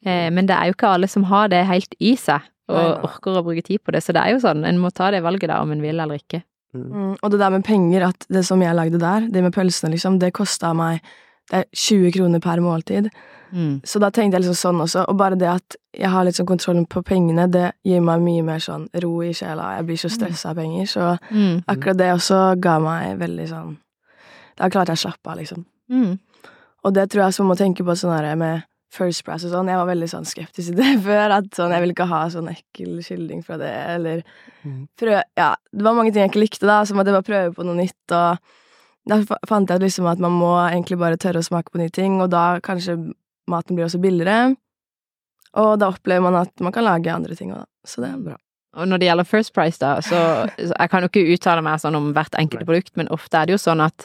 Eh, 0.06 0.30
men 0.30 0.46
det 0.46 0.54
er 0.56 0.66
jo 0.70 0.76
ikke 0.76 0.92
alle 0.94 1.08
som 1.08 1.24
har 1.24 1.48
det 1.48 1.64
helt 1.66 1.94
i 2.00 2.14
seg, 2.16 2.40
og 2.68 2.76
Nei, 2.76 2.88
nei. 2.90 3.00
orker 3.08 3.38
å 3.40 3.44
bruke 3.44 3.64
tid 3.64 3.80
på 3.82 3.92
det, 3.92 4.02
så 4.04 4.12
det 4.12 4.22
er 4.22 4.34
jo 4.36 4.42
sånn, 4.44 4.64
en 4.68 4.78
må 4.78 4.90
ta 4.94 5.10
det 5.10 5.22
valget 5.24 5.48
da, 5.48 5.60
om 5.62 5.72
en 5.72 5.80
vil 5.82 5.98
eller 5.98 6.20
ikke. 6.20 6.42
Mm. 6.74 6.84
Mm, 6.92 7.14
og 7.22 7.30
det 7.32 7.38
der 7.40 7.50
med 7.50 7.64
penger, 7.64 8.04
at 8.10 8.26
det 8.28 8.44
som 8.44 8.60
jeg 8.60 8.76
lagde 8.76 8.98
der, 9.00 9.26
det 9.32 9.42
med 9.42 9.54
pølsene, 9.54 9.90
liksom, 9.94 10.18
det 10.20 10.34
kosta 10.36 10.74
meg 10.76 11.00
det 11.48 11.62
er 11.62 11.64
20 11.72 12.10
kroner 12.12 12.40
per 12.44 12.60
måltid. 12.60 13.06
Mm. 13.56 13.78
Så 13.88 13.96
da 13.98 14.10
tenkte 14.12 14.36
jeg 14.36 14.44
liksom 14.44 14.58
sånn 14.58 14.82
også, 14.84 15.06
og 15.08 15.16
bare 15.16 15.38
det 15.40 15.48
at 15.48 15.76
jeg 15.96 16.10
har 16.12 16.26
litt 16.28 16.36
sånn 16.36 16.44
kontrollen 16.50 16.84
på 16.84 17.00
pengene, 17.08 17.46
det 17.50 17.70
gir 17.88 18.02
meg 18.04 18.20
mye 18.20 18.42
mer 18.44 18.60
sånn 18.60 18.84
ro 19.00 19.22
i 19.24 19.30
sjela. 19.32 19.70
Jeg 19.78 19.86
blir 19.88 19.96
så 20.02 20.10
stressa 20.12 20.50
av 20.50 20.56
penger, 20.60 20.84
så 20.84 21.18
Mm. 21.32 21.64
akkurat 21.66 21.96
det 21.96 22.10
også 22.12 22.60
ga 22.60 22.78
meg 22.78 23.18
veldig 23.18 23.48
sånn 23.48 23.76
Da 24.58 24.68
klarte 24.68 24.88
jeg 24.92 24.98
å 24.98 25.04
slappe 25.08 25.30
av, 25.30 25.38
liksom. 25.38 25.64
Mm. 25.90 26.18
Og 26.84 26.92
det 26.92 27.08
tror 27.10 27.24
jeg 27.24 27.32
som 27.34 27.46
man 27.46 27.56
må 27.56 27.58
tenke 27.58 27.84
på 27.86 27.96
sånn 27.96 28.12
her 28.18 28.34
med 28.36 28.64
First 28.90 29.24
Price 29.26 29.44
og 29.46 29.52
sånn. 29.52 29.68
Jeg 29.68 29.76
var 29.80 29.88
veldig 29.90 30.08
sånn 30.08 30.24
skeptisk 30.28 30.70
til 30.72 30.78
det 30.78 30.94
før. 31.08 31.34
At 31.38 31.50
sånn, 31.56 31.74
jeg 31.74 31.84
ville 31.84 31.94
ikke 31.96 32.08
ha 32.08 32.22
sånn 32.32 32.48
ekkel 32.52 32.98
skildring 33.04 33.42
fra 33.44 33.58
det, 33.60 33.74
eller 33.96 34.24
Mm. 34.66 34.88
prøve 34.98 35.22
Ja, 35.38 35.52
det 35.72 35.84
var 35.86 35.94
mange 35.94 36.10
ting 36.12 36.24
jeg 36.24 36.32
ikke 36.32 36.40
likte, 36.42 36.66
da, 36.66 36.80
som 36.84 36.98
at 36.98 37.06
jeg 37.06 37.14
bare 37.14 37.22
prøve 37.28 37.52
på 37.54 37.64
noe 37.64 37.76
nytt, 37.78 38.10
og 38.10 38.38
da 39.08 39.18
fant 39.46 39.70
jeg 39.70 39.80
liksom 39.80 40.08
at 40.10 40.18
man 40.18 40.34
må 40.34 40.50
egentlig 40.66 40.98
bare 40.98 41.16
tørre 41.16 41.38
å 41.40 41.46
smake 41.46 41.70
på 41.70 41.78
nye 41.78 41.92
ting, 41.94 42.18
og 42.20 42.28
da 42.34 42.58
kanskje 42.60 42.96
maten 43.48 43.78
blir 43.78 43.86
også 43.86 44.00
billigere. 44.02 44.56
Og 45.62 45.78
da 45.80 45.88
opplever 45.94 46.20
man 46.26 46.34
at 46.42 46.52
man 46.60 46.74
kan 46.74 46.84
lage 46.84 47.14
andre 47.14 47.38
ting 47.38 47.54
òg. 47.54 47.64
Så 47.86 48.02
det 48.02 48.10
er 48.10 48.18
bra. 48.18 48.36
Og 48.76 48.88
når 48.88 49.00
det 49.00 49.08
gjelder 49.08 49.24
First 49.24 49.54
Price, 49.56 49.78
da, 49.80 49.94
så, 50.04 50.18
så 50.58 50.74
jeg 50.74 50.90
kan 50.92 51.02
jo 51.02 51.08
ikke 51.08 51.34
uttale 51.34 51.62
meg 51.64 51.80
sånn 51.80 51.96
om 51.96 52.10
hvert 52.16 52.36
enkelte 52.38 52.68
produkt, 52.68 52.92
men 53.00 53.08
ofte 53.14 53.40
er 53.40 53.48
det 53.48 53.56
jo 53.56 53.62
sånn 53.62 53.80
at 53.80 54.04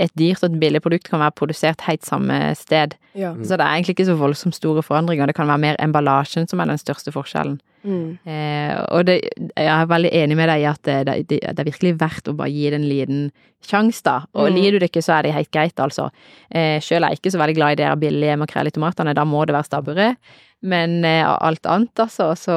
et 0.00 0.12
dyrt 0.20 0.44
og 0.44 0.50
et 0.50 0.60
billig 0.60 0.82
produkt 0.84 1.08
kan 1.08 1.22
være 1.22 1.34
produsert 1.36 1.84
helt 1.88 2.04
samme 2.04 2.36
sted. 2.58 2.96
Ja. 3.18 3.32
Så 3.40 3.56
det 3.56 3.64
er 3.64 3.72
egentlig 3.72 3.96
ikke 3.96 4.10
så 4.10 4.18
voldsomt 4.20 4.56
store 4.56 4.84
forandringer. 4.84 5.28
Det 5.28 5.36
kan 5.36 5.48
være 5.48 5.64
mer 5.64 5.80
emballasjen 5.80 6.48
som 6.48 6.60
er 6.60 6.70
den 6.70 6.80
største 6.80 7.12
forskjellen. 7.12 7.58
Mm. 7.82 8.18
Eh, 8.24 8.74
og 8.94 9.06
det, 9.08 9.16
jeg 9.56 9.70
er 9.74 9.88
veldig 9.90 10.12
enig 10.14 10.36
med 10.38 10.48
deg 10.52 10.60
i 10.62 10.68
at 10.70 10.82
det, 10.86 10.98
det, 11.28 11.40
det 11.42 11.58
er 11.64 11.66
virkelig 11.70 11.96
verdt 12.00 12.28
å 12.30 12.36
bare 12.38 12.52
gi 12.54 12.68
det 12.70 12.78
en 12.78 12.86
liten 12.88 13.24
sjanse, 13.62 14.02
da. 14.06 14.14
Og 14.34 14.48
Mm. 14.50 14.54
liker 14.56 14.72
du 14.72 14.78
det 14.82 14.90
ikke, 14.92 15.02
så 15.02 15.16
er 15.18 15.22
det 15.26 15.34
helt 15.34 15.50
greit, 15.54 15.78
altså. 15.82 16.08
Eh, 16.50 16.78
Sjøl 16.82 17.02
er 17.06 17.12
jeg 17.14 17.20
ikke 17.22 17.32
så 17.34 17.42
veldig 17.42 17.56
glad 17.58 17.72
i 17.76 17.82
de 17.82 17.90
billige 18.02 18.38
makrell 18.38 18.70
i 18.70 18.74
tomatene, 18.74 19.14
da 19.14 19.24
må 19.26 19.44
det 19.46 19.54
være 19.54 19.68
stabburet. 19.70 20.16
Men 20.62 21.04
eh, 21.04 21.26
alt 21.26 21.66
annet, 21.66 21.94
altså, 21.98 22.30
så 22.38 22.56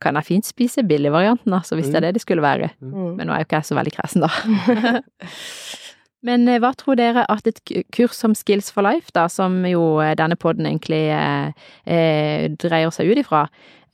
kan 0.00 0.14
jeg 0.20 0.28
fint 0.28 0.44
spise 0.48 0.84
billigvarianten, 0.84 1.52
altså, 1.56 1.76
hvis 1.76 1.88
det 1.88 1.96
er 2.02 2.06
det 2.08 2.14
det 2.18 2.24
skulle 2.24 2.44
være. 2.44 2.70
Mm. 2.84 3.14
Men 3.16 3.26
nå 3.26 3.32
er 3.32 3.40
jo 3.44 3.48
ikke 3.48 3.60
jeg 3.62 3.68
så 3.70 3.78
veldig 3.80 3.94
kresen, 3.96 4.24
da. 4.26 5.00
Men 6.26 6.48
eh, 6.50 6.58
hva 6.62 6.72
tror 6.76 6.96
dere 6.98 7.24
at 7.30 7.46
et 7.46 7.60
kurs 7.94 8.16
som 8.18 8.34
Skills 8.34 8.70
for 8.74 8.82
Life, 8.86 9.12
da, 9.14 9.26
som 9.32 9.60
jo 9.68 9.98
eh, 10.02 10.14
denne 10.18 10.36
podden 10.40 10.66
egentlig 10.68 11.04
eh, 11.14 11.52
eh, 11.86 12.46
dreier 12.60 12.90
seg 12.94 13.12
ut 13.12 13.20
ifra, 13.22 13.44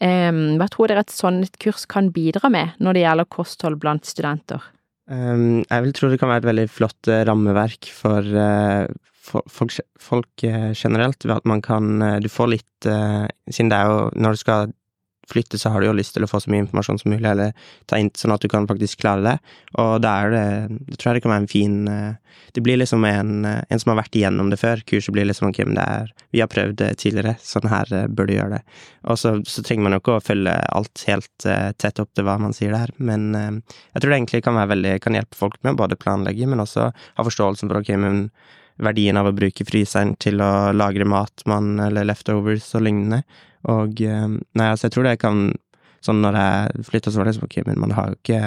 hva 0.03 0.67
tror 0.73 0.91
dere 0.91 1.05
et 1.07 1.13
sånt 1.15 1.59
kurs 1.63 1.85
kan 1.87 2.11
bidra 2.15 2.51
med 2.51 2.75
når 2.83 2.97
det 2.99 3.05
gjelder 3.05 3.29
kosthold 3.31 3.79
blant 3.83 4.09
studenter? 4.09 4.61
Jeg 5.13 5.83
vil 5.85 5.93
tro 5.97 6.09
det 6.11 6.19
kan 6.21 6.31
være 6.31 6.43
et 6.45 6.51
veldig 6.51 6.67
flott 6.71 7.09
eh, 7.11 7.25
rammeverk 7.29 7.89
for 7.93 8.23
eh, 8.23 8.87
fo- 9.27 9.45
folk, 9.51 9.75
folk 10.01 10.45
eh, 10.47 10.71
generelt, 10.79 11.27
ved 11.27 11.37
at 11.37 11.49
man 11.51 11.61
kan 11.65 11.99
Du 12.23 12.29
får 12.33 12.53
litt 12.55 12.87
Siden 12.87 13.69
det 13.71 13.79
er 13.79 13.91
jo 13.91 13.99
Når 14.19 14.35
du 14.35 14.41
skal 14.41 14.73
flytte, 15.33 15.59
så 15.59 15.73
har 15.73 15.83
du 15.83 15.89
jo 15.89 15.97
lyst 15.97 16.15
til 16.17 16.27
å 16.27 16.31
få 16.31 16.41
så 16.43 16.53
mye 16.53 16.65
informasjon 16.65 17.01
som 17.03 17.12
mulig, 17.12 17.27
eller 17.29 17.53
ta 17.91 17.99
inn 18.01 18.11
sånn 18.17 18.35
at 18.35 18.45
du 18.45 18.49
kan 18.53 18.69
faktisk 18.69 19.03
klare 19.03 19.25
det. 19.25 19.35
Og 19.81 19.95
da 20.05 20.12
er 20.23 20.33
det 20.33 20.47
Da 20.93 20.97
tror 20.99 21.11
jeg 21.11 21.19
det 21.19 21.25
kan 21.25 21.33
være 21.33 21.43
en 21.43 21.51
fin 21.51 21.89
eh, 21.89 22.37
Det 22.53 22.61
blir 22.61 22.77
liksom 22.77 23.05
en, 23.09 23.45
eh, 23.49 23.62
en 23.69 23.81
som 23.81 23.93
har 23.93 24.03
vært 24.03 24.19
igjennom 24.19 24.51
det 24.53 24.61
før. 24.61 24.83
Kurset 24.89 25.15
blir 25.15 25.29
liksom 25.29 25.49
ok, 25.49 25.62
men 25.67 25.79
det 25.79 25.87
er 25.89 26.12
Vi 26.33 26.41
har 26.45 26.51
prøvd 26.53 26.77
det 26.81 26.91
tidligere, 27.03 27.37
sånn 27.41 27.71
her 27.73 27.93
eh, 27.93 28.09
bør 28.09 28.29
du 28.29 28.35
gjøre 28.37 28.59
det. 28.59 28.62
Og 29.09 29.19
så, 29.19 29.35
så 29.49 29.65
trenger 29.65 29.89
man 29.89 29.97
jo 29.97 30.03
ikke 30.03 30.17
å 30.19 30.25
følge 30.25 30.57
alt 30.73 31.05
helt 31.09 31.47
tett 31.83 32.01
opp 32.01 32.12
til 32.15 32.27
hva 32.27 32.39
man 32.41 32.55
sier 32.55 32.75
der, 32.75 32.93
men 33.03 33.33
jeg 33.35 33.99
tror 33.99 34.12
det 34.12 34.19
egentlig 34.21 34.43
kan 34.47 34.55
være 34.55 34.71
veldig 34.71 34.93
Kan 35.03 35.17
hjelpe 35.17 35.39
folk 35.39 35.57
med 35.62 35.75
å 35.75 35.81
både 35.83 35.99
planlegge, 35.99 36.47
men 36.47 36.62
også 36.62 36.91
ha 36.93 37.25
forståelsen 37.27 37.71
for 37.71 37.81
ok, 37.81 37.91
men 37.99 38.29
verdien 38.83 39.19
av 39.19 39.29
å 39.29 39.35
bruke 39.37 39.67
fryseren 39.69 40.15
til 40.23 40.43
å 40.43 40.73
lagre 40.75 41.07
mat, 41.09 41.45
man, 41.49 41.75
eller 41.83 42.07
leftovers 42.09 42.71
og 42.77 42.87
lignende. 42.87 43.23
Og 43.71 44.00
eh, 44.02 44.28
nei, 44.28 44.69
altså 44.69 44.88
jeg 44.88 44.97
tror 44.97 45.09
det 45.11 45.21
kan 45.23 45.50
Sånn 46.02 46.19
når 46.19 46.35
jeg 46.35 46.85
flytta, 46.88 47.12
så 47.14 47.21
var 47.21 47.28
det 47.28 47.31
liksom 47.31 47.45
ok, 47.47 47.57
men 47.62 47.76
man 47.78 47.92
har 47.95 48.09
jo 48.11 48.16
ikke 48.16 48.38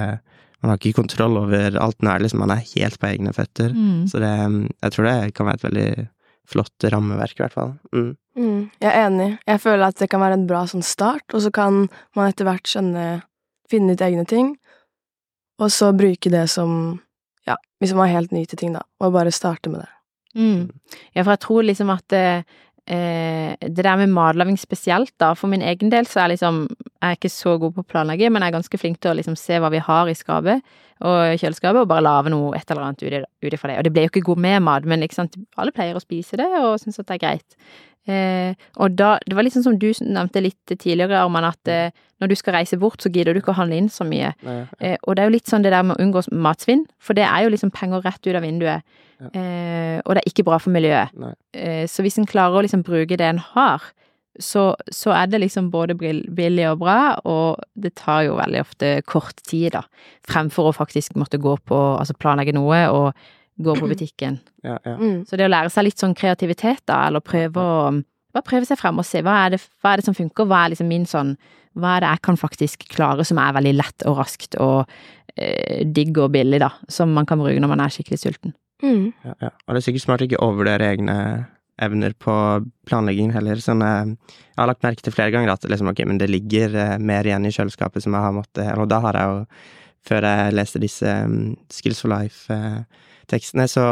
man 0.59 0.73
har 0.73 0.79
ikke 0.81 0.97
kontroll 0.97 1.37
over 1.39 1.77
alt 1.79 2.01
nå 2.03 2.17
liksom, 2.19 2.41
man 2.43 2.51
er 2.51 2.65
helt 2.73 2.97
på 2.99 3.07
egne 3.07 3.31
føtter. 3.31 3.71
Så 4.11 4.19
det, 4.19 4.31
jeg 4.83 4.91
tror 4.91 5.07
det 5.07 5.13
kan 5.37 5.47
være 5.47 5.59
et 5.61 5.63
veldig 5.63 6.07
flott 6.51 6.87
rammeverk, 6.91 7.37
i 7.37 7.43
hvert 7.43 7.55
fall. 7.55 7.71
Mm. 7.93 8.09
Mm. 8.35 8.59
Jeg 8.81 8.89
er 8.91 9.07
enig. 9.07 9.29
Jeg 9.47 9.61
føler 9.63 9.87
at 9.87 10.01
det 10.01 10.09
kan 10.11 10.21
være 10.21 10.39
en 10.39 10.47
bra 10.49 10.65
sånn 10.69 10.83
start, 10.85 11.25
og 11.31 11.45
så 11.45 11.51
kan 11.55 11.85
man 12.17 12.27
etter 12.27 12.49
hvert 12.49 12.67
skjønne 12.69 13.07
Finne 13.65 13.95
ut 13.97 14.01
egne 14.05 14.27
ting, 14.29 14.51
og 15.57 15.71
så 15.73 15.87
bruke 15.97 16.29
det 16.29 16.43
som 16.53 16.99
Ja, 17.49 17.55
hvis 17.81 17.95
man 17.97 18.05
er 18.05 18.19
helt 18.19 18.35
ny 18.35 18.43
til 18.45 18.59
ting, 18.59 18.75
da, 18.75 18.83
og 19.01 19.15
bare 19.15 19.31
starte 19.33 19.71
med 19.73 19.81
det. 19.81 19.89
Mm. 20.37 20.67
Ja, 21.15 21.23
for 21.23 21.31
jeg 21.31 21.41
tror 21.47 21.65
liksom 21.65 21.89
at 21.89 22.13
eh, 22.13 22.45
eh, 22.87 23.55
det 23.61 23.83
der 23.83 23.97
med 23.97 24.13
matlaging 24.13 24.57
spesielt, 24.59 25.13
da, 25.19 25.33
for 25.33 25.51
min 25.51 25.61
egen 25.61 25.91
del 25.93 26.07
så 26.09 26.23
er 26.23 26.35
liksom 26.35 26.67
Jeg 27.01 27.11
er 27.11 27.17
ikke 27.19 27.29
så 27.29 27.57
god 27.61 27.73
på 27.75 27.83
å 27.83 27.91
planlegge, 27.91 28.29
men 28.29 28.41
jeg 28.41 28.49
er 28.49 28.57
ganske 28.57 28.77
flink 28.81 28.99
til 28.99 29.11
å 29.11 29.17
liksom 29.19 29.35
se 29.37 29.59
hva 29.61 29.69
vi 29.69 29.83
har 29.83 30.09
i 30.09 30.15
skapet 30.17 30.63
og 31.03 31.39
kjøleskapet, 31.41 31.81
og 31.81 31.89
bare 31.91 32.05
lage 32.05 32.31
noe 32.31 32.53
et 32.55 32.69
eller 32.71 32.87
annet 32.87 33.03
ut 33.03 33.53
ifra 33.53 33.71
det. 33.71 33.79
Og 33.81 33.87
det 33.87 33.91
ble 33.95 34.05
jo 34.05 34.13
ikke 34.13 34.27
god 34.29 34.85
men 34.87 35.03
ikke 35.03 35.17
sant, 35.17 35.35
alle 35.57 35.73
pleier 35.75 35.97
å 35.97 36.03
spise 36.03 36.39
det 36.39 36.47
og 36.61 36.79
syns 36.79 37.01
at 37.01 37.09
det 37.09 37.17
er 37.17 37.23
greit. 37.25 37.57
Eh, 38.05 38.53
og 38.77 38.93
da, 38.95 39.15
det 39.25 39.35
var 39.35 39.43
liksom 39.47 39.63
som 39.65 39.77
du 39.81 39.89
nevnte 40.05 40.43
litt 40.43 40.75
tidligere, 40.77 41.23
Arman, 41.23 41.47
at 41.49 41.71
eh, 41.71 41.89
når 42.21 42.31
du 42.31 42.35
skal 42.39 42.55
reise 42.59 42.77
bort, 42.79 43.01
så 43.01 43.09
gidder 43.11 43.33
du 43.33 43.41
ikke 43.41 43.51
å 43.51 43.57
handle 43.57 43.79
inn 43.81 43.89
så 43.91 44.07
mye. 44.07 44.31
Nei, 44.45 44.61
Eh, 44.79 44.97
og 45.03 45.15
det 45.15 45.23
er 45.23 45.29
jo 45.29 45.35
litt 45.35 45.49
sånn 45.49 45.65
det 45.65 45.73
der 45.73 45.83
med 45.83 45.97
å 45.97 46.03
unngå 46.05 46.25
matsvinn, 46.31 46.85
for 47.01 47.17
det 47.17 47.25
er 47.27 47.45
jo 47.45 47.51
liksom 47.53 47.73
penger 47.75 48.05
rett 48.05 48.21
ut 48.27 48.35
av 48.35 48.45
vinduet. 48.45 48.85
Ja. 49.19 49.29
Eh, 49.31 49.99
og 50.03 50.15
det 50.15 50.21
er 50.21 50.31
ikke 50.31 50.45
bra 50.47 50.59
for 50.61 50.75
miljøet. 50.75 51.11
Eh, 51.55 51.85
så 51.91 52.03
hvis 52.05 52.19
en 52.19 52.29
klarer 52.29 52.59
å 52.59 52.65
liksom 52.65 52.83
bruke 52.85 53.17
det 53.19 53.27
en 53.27 53.41
har, 53.41 53.83
så, 54.39 54.65
så 54.91 55.13
er 55.15 55.29
det 55.31 55.41
liksom 55.43 55.69
både 55.71 55.95
billig 55.95 56.65
og 56.71 56.81
bra, 56.81 56.99
og 57.23 57.61
det 57.73 57.95
tar 58.01 58.25
jo 58.27 58.37
veldig 58.39 58.61
ofte 58.61 58.91
kort 59.07 59.39
tid, 59.47 59.71
da, 59.77 59.85
fremfor 60.27 60.69
å 60.69 60.75
faktisk 60.75 61.15
måtte 61.19 61.39
gå 61.41 61.55
på, 61.67 61.79
altså 61.99 62.17
planlegge 62.19 62.55
noe 62.55 62.81
og 62.91 63.27
gå 63.63 63.77
på 63.79 63.89
butikken. 63.93 64.39
Ja, 64.65 64.77
ja. 64.83 64.97
Mm. 64.99 65.23
Så 65.29 65.39
det 65.39 65.47
å 65.47 65.53
lære 65.53 65.71
seg 65.73 65.87
litt 65.87 66.01
sånn 66.01 66.17
kreativitet, 66.17 66.83
da, 66.89 67.05
eller 67.09 67.23
prøve 67.25 67.63
å 67.63 67.77
bare 68.35 68.43
prøve 68.49 68.67
seg 68.67 68.79
frem 68.81 68.97
og 68.99 69.07
se 69.07 69.21
hva 69.23 69.45
er 69.45 69.55
det, 69.55 69.61
hva 69.79 69.93
er 69.93 70.01
det 70.01 70.09
som 70.09 70.15
funker, 70.17 70.47
hva 70.49 70.65
er 70.65 70.73
liksom 70.73 70.91
min 70.91 71.07
sånn 71.07 71.37
Hva 71.75 71.97
er 71.97 72.03
det 72.03 72.09
jeg 72.13 72.21
kan 72.23 72.37
faktisk 72.39 72.85
klare 72.87 73.23
som 73.27 73.39
er 73.39 73.55
veldig 73.55 73.73
lett 73.75 74.03
og 74.07 74.15
raskt 74.21 74.55
og 74.63 74.85
eh, 75.35 75.81
digg 75.83 76.15
og 76.23 76.29
billig, 76.31 76.61
da, 76.63 76.69
som 76.87 77.11
man 77.11 77.27
kan 77.27 77.41
bruke 77.41 77.59
når 77.59 77.71
man 77.71 77.83
er 77.83 77.91
skikkelig 77.91 78.21
sulten. 78.21 78.53
Mm. 78.79 79.09
Ja, 79.25 79.33
ja. 79.43 79.49
Og 79.67 79.75
det 79.75 79.81
er 79.81 79.85
sikkert 79.89 80.05
smart 80.05 80.23
å 80.23 80.27
ikke 80.29 80.39
overvurdere 80.39 80.87
egne 80.93 81.17
evner 81.81 82.13
på 82.19 82.33
planlegging 82.87 83.33
heller. 83.35 83.59
Sånn, 83.61 83.83
eh, 83.83 84.11
jeg 84.53 84.59
har 84.61 84.69
lagt 84.69 84.85
merke 84.85 85.03
til 85.05 85.15
flere 85.15 85.33
ganger 85.33 85.53
at 85.53 85.65
liksom, 85.67 85.89
ok, 85.91 86.03
men 86.07 86.19
det 86.21 86.29
ligger 86.31 86.75
eh, 86.75 86.97
mer 86.99 87.27
igjen 87.27 87.47
i 87.47 87.53
kjøleskapet 87.55 88.05
som 88.05 88.15
jeg 88.15 88.25
har 88.27 88.35
måttet 88.35 88.71
Og 88.79 88.87
da 88.91 89.01
har 89.03 89.19
jeg 89.19 89.31
jo, 89.31 89.41
før 90.05 90.29
jeg 90.29 90.53
leste 90.55 90.81
disse 90.83 91.15
um, 91.25 91.55
Skills 91.73 92.03
for 92.03 92.13
Life-tekstene, 92.13 93.65
så 93.71 93.85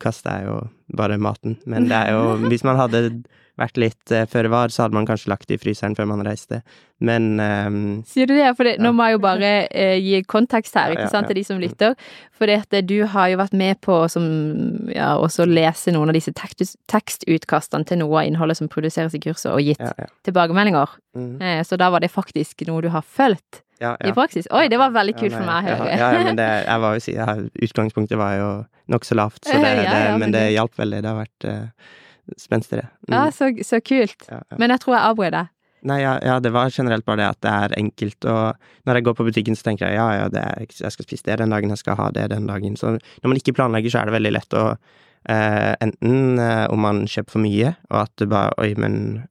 kasta 0.00 0.38
jeg 0.38 0.48
jo 0.48 0.58
bare 0.96 1.20
maten. 1.20 1.58
Men 1.68 1.90
det 1.90 1.98
er 1.98 2.16
jo 2.16 2.36
Hvis 2.50 2.64
man 2.64 2.80
hadde 2.80 3.22
vært 3.60 3.78
litt 3.80 4.12
uh, 4.14 4.24
føre 4.30 4.50
var, 4.52 4.72
så 4.72 4.84
hadde 4.84 4.96
man 4.96 5.06
kanskje 5.08 5.30
lagt 5.32 5.48
det 5.50 5.58
i 5.58 5.60
fryseren 5.60 5.96
før 5.98 6.08
man 6.08 6.24
reiste. 6.24 6.62
Men 7.02 7.34
um, 7.40 7.80
Sier 8.06 8.28
du 8.30 8.34
det? 8.36 8.46
For 8.56 8.68
det, 8.68 8.76
Ja. 8.78 8.84
nå 8.86 8.92
må 8.96 9.08
jeg 9.08 9.16
jo 9.16 9.22
bare 9.24 9.50
eh, 9.68 9.96
gi 10.00 10.20
kontekst 10.24 10.76
her, 10.78 10.94
ikke 10.94 11.08
ja, 11.08 11.10
sant, 11.12 11.26
ja. 11.26 11.32
til 11.32 11.40
de 11.40 11.44
som 11.48 11.58
lytter. 11.60 11.96
For 12.38 12.48
det 12.48 12.60
at 12.62 12.76
du 12.88 12.94
har 13.10 13.32
jo 13.32 13.40
vært 13.42 13.56
med 13.58 13.80
på 13.84 13.96
som, 14.12 14.24
ja, 14.92 15.12
også 15.18 15.48
lese 15.50 15.92
noen 15.94 16.12
av 16.12 16.16
disse 16.16 16.32
tekst, 16.38 16.78
tekstutkastene 16.90 17.88
til 17.88 18.00
noe 18.04 18.22
av 18.22 18.30
innholdet 18.30 18.60
som 18.60 18.70
produseres 18.72 19.16
i 19.18 19.22
kurset, 19.22 19.50
og 19.52 19.60
gitt 19.66 19.82
ja, 19.82 19.92
ja. 19.98 20.08
tilbakemeldinger. 20.28 20.98
Mm, 21.18 21.34
Eh, 21.42 21.60
så 21.66 21.76
da 21.76 21.90
var 21.92 22.00
det 22.00 22.08
faktisk 22.08 22.62
noe 22.68 22.80
du 22.80 22.88
har 22.88 23.02
fulgt 23.04 23.60
ja, 23.82 23.96
i 24.06 24.12
praksis. 24.14 24.46
Oi, 24.54 24.68
det 24.70 24.78
var 24.80 24.94
veldig 24.94 25.14
kult 25.18 25.32
Ja, 25.32 25.40
for 25.40 25.48
meg 25.48 25.66
å 25.66 25.72
ja, 25.72 25.80
høre. 25.80 25.96
Ja, 25.98 26.12
ja, 26.14 26.22
men 26.28 26.38
det, 26.38 26.48
jeg 26.70 26.84
var 26.84 26.96
jo 26.96 27.66
utgangspunktet 27.66 28.20
var 28.20 28.36
jo 28.38 28.50
nokså 28.92 29.18
lavt, 29.18 29.42
så 29.44 29.58
det, 29.58 29.74
Ja, 29.74 29.82
ja, 29.82 29.90
det, 29.90 30.04
men 30.12 30.24
men 30.26 30.36
det 30.36 30.44
hjalp 30.54 30.78
veldig. 30.78 31.02
Det 31.02 31.10
har 31.10 31.18
vært 31.18 31.48
uh, 31.50 31.90
spenstig, 32.40 32.78
det. 32.82 32.88
Mm, 33.08 33.14
Ja, 33.16 33.24
så, 33.30 33.50
så 33.64 33.80
kult. 33.84 34.28
ja, 34.28 34.40
ja. 34.50 34.56
Men 34.58 34.70
jeg 34.70 34.80
tror 34.84 34.96
jeg 34.96 35.04
avbrøt 35.10 35.32
deg. 35.36 35.50
Nei, 35.82 35.96
ja, 36.04 36.12
ja, 36.22 36.36
det 36.38 36.52
var 36.54 36.70
generelt 36.70 37.04
bare 37.04 37.18
det 37.18 37.26
at 37.26 37.40
det 37.42 37.50
er 37.50 37.72
enkelt, 37.80 38.24
og 38.30 38.54
når 38.86 38.94
jeg 39.00 39.04
går 39.08 39.14
på 39.18 39.24
butikken, 39.26 39.56
så 39.58 39.64
tenker 39.66 39.88
jeg 39.90 39.96
ja, 39.98 40.04
ja, 40.20 40.28
det 40.30 40.38
er, 40.38 40.66
jeg 40.70 40.92
skal 40.94 41.04
spise 41.08 41.24
det 41.26 41.38
den 41.40 41.50
dagen, 41.50 41.70
jeg 41.74 41.78
skal 41.82 41.96
ha 41.98 42.10
det 42.14 42.28
den 42.30 42.46
dagen. 42.46 42.76
Så 42.78 42.92
når 42.94 43.26
man 43.32 43.36
ikke 43.40 43.56
planlegger, 43.58 43.90
så 43.90 43.98
er 43.98 44.06
det 44.06 44.14
veldig 44.14 44.32
lett 44.36 44.54
å 44.54 44.76
eh, 45.28 45.74
enten 45.82 46.38
eh, 46.38 46.66
om 46.70 46.78
man 46.86 47.02
kjøper 47.10 47.34
for 47.34 47.42
mye, 47.42 47.74
og 47.90 47.98
at 48.04 48.14
det 48.22 48.30
bare 48.30 48.54
Oi, 48.62 48.70
men 48.78 49.24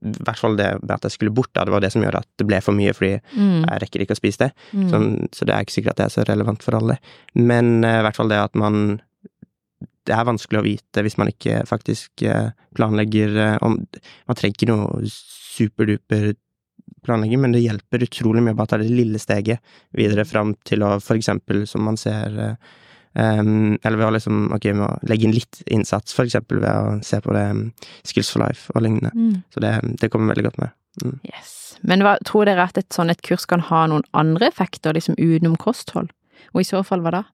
i 0.00 0.14
hvert 0.24 0.38
fall 0.40 0.54
det 0.56 0.68
med 0.80 0.94
at 0.94 1.02
jeg 1.04 1.12
skulle 1.18 1.34
bort, 1.36 1.50
da, 1.58 1.66
det 1.68 1.74
var 1.74 1.82
det 1.84 1.90
som 1.92 2.00
gjorde 2.06 2.22
at 2.22 2.28
det 2.40 2.46
ble 2.48 2.60
for 2.64 2.72
mye, 2.72 2.94
fordi 2.96 3.18
Mm. 3.36 3.66
jeg 3.66 3.80
rekker 3.82 4.00
ikke 4.06 4.14
å 4.16 4.20
spise 4.22 4.38
det. 4.46 4.52
Mm. 4.72 4.86
Sånn, 4.94 5.08
så 5.34 5.44
det 5.44 5.52
er 5.54 5.66
ikke 5.66 5.74
sikkert 5.74 5.90
at 5.92 5.96
det 6.00 6.06
er 6.06 6.14
så 6.14 6.24
relevant 6.30 6.62
for 6.64 6.78
alle. 6.78 6.96
Men 7.34 7.82
i 7.84 7.90
uh, 7.98 8.00
hvert 8.06 8.16
fall 8.16 8.30
det 8.32 8.38
at 8.40 8.54
man 8.56 9.00
Det 10.10 10.16
er 10.16 10.26
vanskelig 10.26 10.60
å 10.60 10.66
vite 10.66 11.04
hvis 11.06 11.16
man 11.20 11.30
ikke 11.30 11.62
faktisk 11.70 12.24
eh, 12.26 12.50
planlegger 12.74 13.36
eh, 13.38 13.56
om 13.62 13.78
Man 13.80 14.38
trenger 14.38 14.56
ikke 14.56 14.70
noe 14.72 15.10
superduper 15.10 16.32
planlegging, 17.06 17.40
men 17.40 17.54
det 17.54 17.62
hjelper 17.62 18.04
utrolig 18.04 18.42
mye 18.44 18.52
å 18.52 18.58
bare 18.58 18.74
ta 18.74 18.78
det 18.80 18.90
lille 18.90 19.20
steget 19.22 19.62
videre 19.96 20.26
fram 20.28 20.52
til 20.68 20.82
å 20.84 20.96
for 21.00 21.16
eksempel, 21.16 21.62
som 21.70 21.86
man 21.86 21.96
ser 22.00 22.36
Um, 23.12 23.74
Eller 23.82 23.98
ved 23.98 24.06
å 24.06 24.12
liksom 24.14 24.52
Ok, 24.54 24.68
med 24.70 24.84
å 24.86 25.08
legge 25.10 25.26
inn 25.26 25.34
litt 25.34 25.64
innsats, 25.66 26.14
eksempel 26.22 26.60
ved 26.62 26.70
å 26.70 26.92
se 27.02 27.18
på 27.24 27.34
det 27.34 27.42
um, 27.50 27.64
Skills 28.06 28.30
for 28.30 28.44
life 28.44 28.70
og 28.70 28.84
lignende. 28.84 29.10
Mm. 29.16 29.40
Så 29.50 29.62
det, 29.64 29.72
det 29.98 30.10
kommer 30.12 30.30
veldig 30.30 30.46
godt 30.46 30.60
med. 30.62 30.76
Yes. 31.26 31.56
Men 31.86 32.04
hva, 32.06 32.16
tror 32.26 32.46
dere 32.46 32.68
at 32.68 32.78
et 32.78 32.94
sånt 32.94 33.10
et 33.10 33.22
kurs 33.26 33.48
kan 33.50 33.64
ha 33.66 33.82
noen 33.90 34.06
andre 34.14 34.50
effekter, 34.50 34.94
liksom 34.94 35.18
utenom 35.18 35.58
kosthold? 35.58 36.12
Og 36.54 36.62
i 36.62 36.68
så 36.68 36.84
fall 36.86 37.02
hva 37.02 37.14
da? 37.18 37.24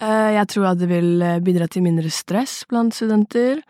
Eh, 0.00 0.30
Jeg 0.36 0.48
tror 0.48 0.70
at 0.72 0.80
det 0.80 0.88
vil 0.88 1.20
eh, 1.22 1.40
bidra 1.44 1.68
til 1.68 1.84
mindre 1.84 2.10
stress 2.10 2.64
blant 2.68 2.94
studenter. 2.96 3.60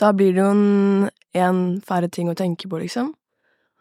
Da 0.00 0.12
blir 0.12 0.32
det 0.34 0.42
jo 0.42 0.50
en, 0.50 1.10
en 1.34 1.60
færre 1.84 2.08
ting 2.10 2.30
å 2.30 2.34
tenke 2.38 2.68
på, 2.68 2.80
liksom. 2.82 3.12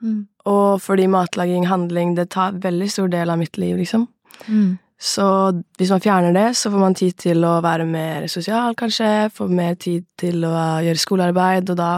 Mm. 0.04 0.28
Og 0.52 0.82
fordi 0.84 1.08
matlaging, 1.08 1.66
handling, 1.70 2.16
det 2.18 2.30
tar 2.36 2.60
veldig 2.62 2.90
stor 2.92 3.08
del 3.10 3.32
av 3.32 3.40
mitt 3.40 3.58
liv, 3.58 3.78
liksom. 3.80 4.08
Mm. 4.48 4.78
Så 5.04 5.26
hvis 5.80 5.92
man 5.92 6.04
fjerner 6.04 6.36
det, 6.36 6.50
så 6.56 6.70
får 6.72 6.80
man 6.80 6.96
tid 6.96 7.16
til 7.20 7.44
å 7.44 7.58
være 7.64 7.88
mer 7.88 8.28
sosial, 8.32 8.76
kanskje, 8.80 9.30
får 9.36 9.50
mer 9.52 9.76
tid 9.76 10.06
til 10.20 10.46
å 10.48 10.54
gjøre 10.86 11.02
skolearbeid, 11.02 11.72
og 11.74 11.80
da 11.80 11.90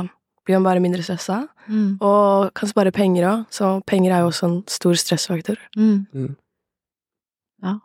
blir 0.46 0.58
man 0.58 0.66
bare 0.70 0.82
mindre 0.82 1.04
stressa. 1.06 1.44
Mm. 1.68 1.98
Og 2.06 2.54
kan 2.58 2.70
spare 2.70 2.94
penger 2.96 3.28
òg, 3.30 3.44
så 3.54 3.76
penger 3.90 4.14
er 4.14 4.24
jo 4.24 4.32
også 4.32 4.50
en 4.50 4.58
stor 4.70 4.98
stressfaktor. 5.02 5.60
Mm. 5.78 6.06
Mm. 6.14 6.32
Ja. 7.66 7.76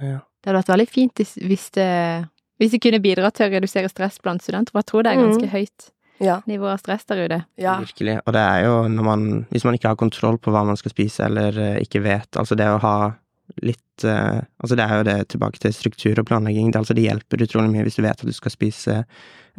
Ja. 0.00 0.20
Det 0.44 0.50
hadde 0.52 0.60
vært 0.60 0.72
veldig 0.76 0.88
fint 0.92 1.14
hvis- 1.40 1.70
det, 1.72 2.28
hvis 2.60 2.70
det 2.76 2.80
kunne 2.84 3.00
bidra 3.00 3.30
til 3.32 3.48
å 3.48 3.52
redusere 3.56 3.88
stress 3.88 4.18
blant 4.20 4.42
studenter, 4.44 4.72
for 4.72 4.82
jeg 4.82 4.86
tror 4.90 5.02
det 5.02 5.12
er 5.14 5.22
ganske 5.24 5.48
Mm. 5.48 5.54
høyt 5.56 5.90
Ja. 6.20 6.40
nivå 6.46 6.68
av 6.70 6.78
stress 6.78 7.04
der 7.06 7.24
ute. 7.24 7.44
ja. 7.58 7.80
Virkelig. 7.80 8.20
Og 8.26 8.32
det 8.34 8.40
er 8.42 8.64
jo 8.64 8.88
når 8.88 9.02
man 9.04 9.46
Hvis 9.50 9.64
man 9.64 9.74
ikke 9.74 9.88
har 9.88 9.96
kontroll 9.96 10.36
på 10.38 10.52
hva 10.52 10.64
man 10.66 10.76
skal 10.76 10.92
spise, 10.92 11.24
eller 11.24 11.48
eh, 11.58 11.80
ikke 11.80 12.02
vet 12.02 12.30
Altså 12.36 12.54
det 12.56 12.66
å 12.66 12.78
ha 12.80 13.14
litt 13.62 14.04
uh, 14.04 14.40
Altså 14.62 14.76
det 14.76 14.80
er 14.90 14.96
jo 14.98 15.02
det 15.04 15.28
tilbake 15.28 15.58
til 15.58 15.72
struktur 15.72 16.18
og 16.18 16.26
planlegging. 16.26 16.70
Det, 16.72 16.78
altså 16.78 16.94
det 16.94 17.04
hjelper 17.04 17.42
utrolig 17.46 17.70
mye 17.70 17.84
hvis 17.84 17.96
du 17.96 18.02
vet 18.02 18.20
at 18.20 18.26
du 18.26 18.32
skal 18.32 18.50
spise 18.50 19.04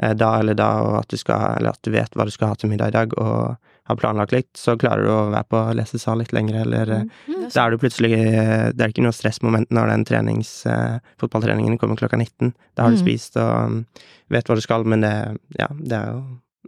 uh, 0.04 0.14
da 0.14 0.40
eller 0.40 0.54
da, 0.54 0.70
og 0.82 1.00
at 1.00 1.08
du 1.08 1.18
skal 1.18 1.58
Eller 1.58 1.70
at 1.70 1.82
du 1.82 1.92
vet 1.92 2.10
hva 2.12 2.26
du 2.26 2.32
skal 2.32 2.48
ha 2.50 2.54
til 2.56 2.70
middag 2.70 2.88
i 2.88 2.92
dag, 2.92 3.14
og 3.18 3.58
har 3.86 3.96
planlagt 4.02 4.32
litt, 4.34 4.50
så 4.58 4.74
klarer 4.82 5.04
du 5.06 5.10
å 5.14 5.30
være 5.32 5.48
på 5.52 5.60
lesesal 5.78 6.18
litt 6.22 6.34
lenger, 6.34 6.62
eller 6.66 6.90
eh, 7.00 7.04
Mm. 7.28 7.50
Da 7.54 7.66
er 7.68 7.72
du 7.72 7.78
plutselig 7.78 8.12
eh, 8.18 8.72
Det 8.74 8.82
er 8.82 8.90
ikke 8.90 9.04
noe 9.06 9.14
stressmoment 9.14 9.70
når 9.70 9.92
den 9.92 10.06
trenings, 10.06 10.66
eh, 10.66 10.98
fotballtreningen 11.22 11.78
kommer 11.78 11.96
klokka 12.00 12.18
19. 12.18 12.54
Da 12.76 12.84
har 12.84 12.92
du 12.92 12.98
Mm. 12.98 13.04
spist 13.06 13.38
og 13.38 13.70
mm, 13.70 13.86
vet 14.34 14.46
hva 14.50 14.56
du 14.58 14.62
skal, 14.66 14.84
men 14.84 15.02
det 15.06 15.14
Ja, 15.60 15.68
det 15.70 15.94
er 15.94 16.12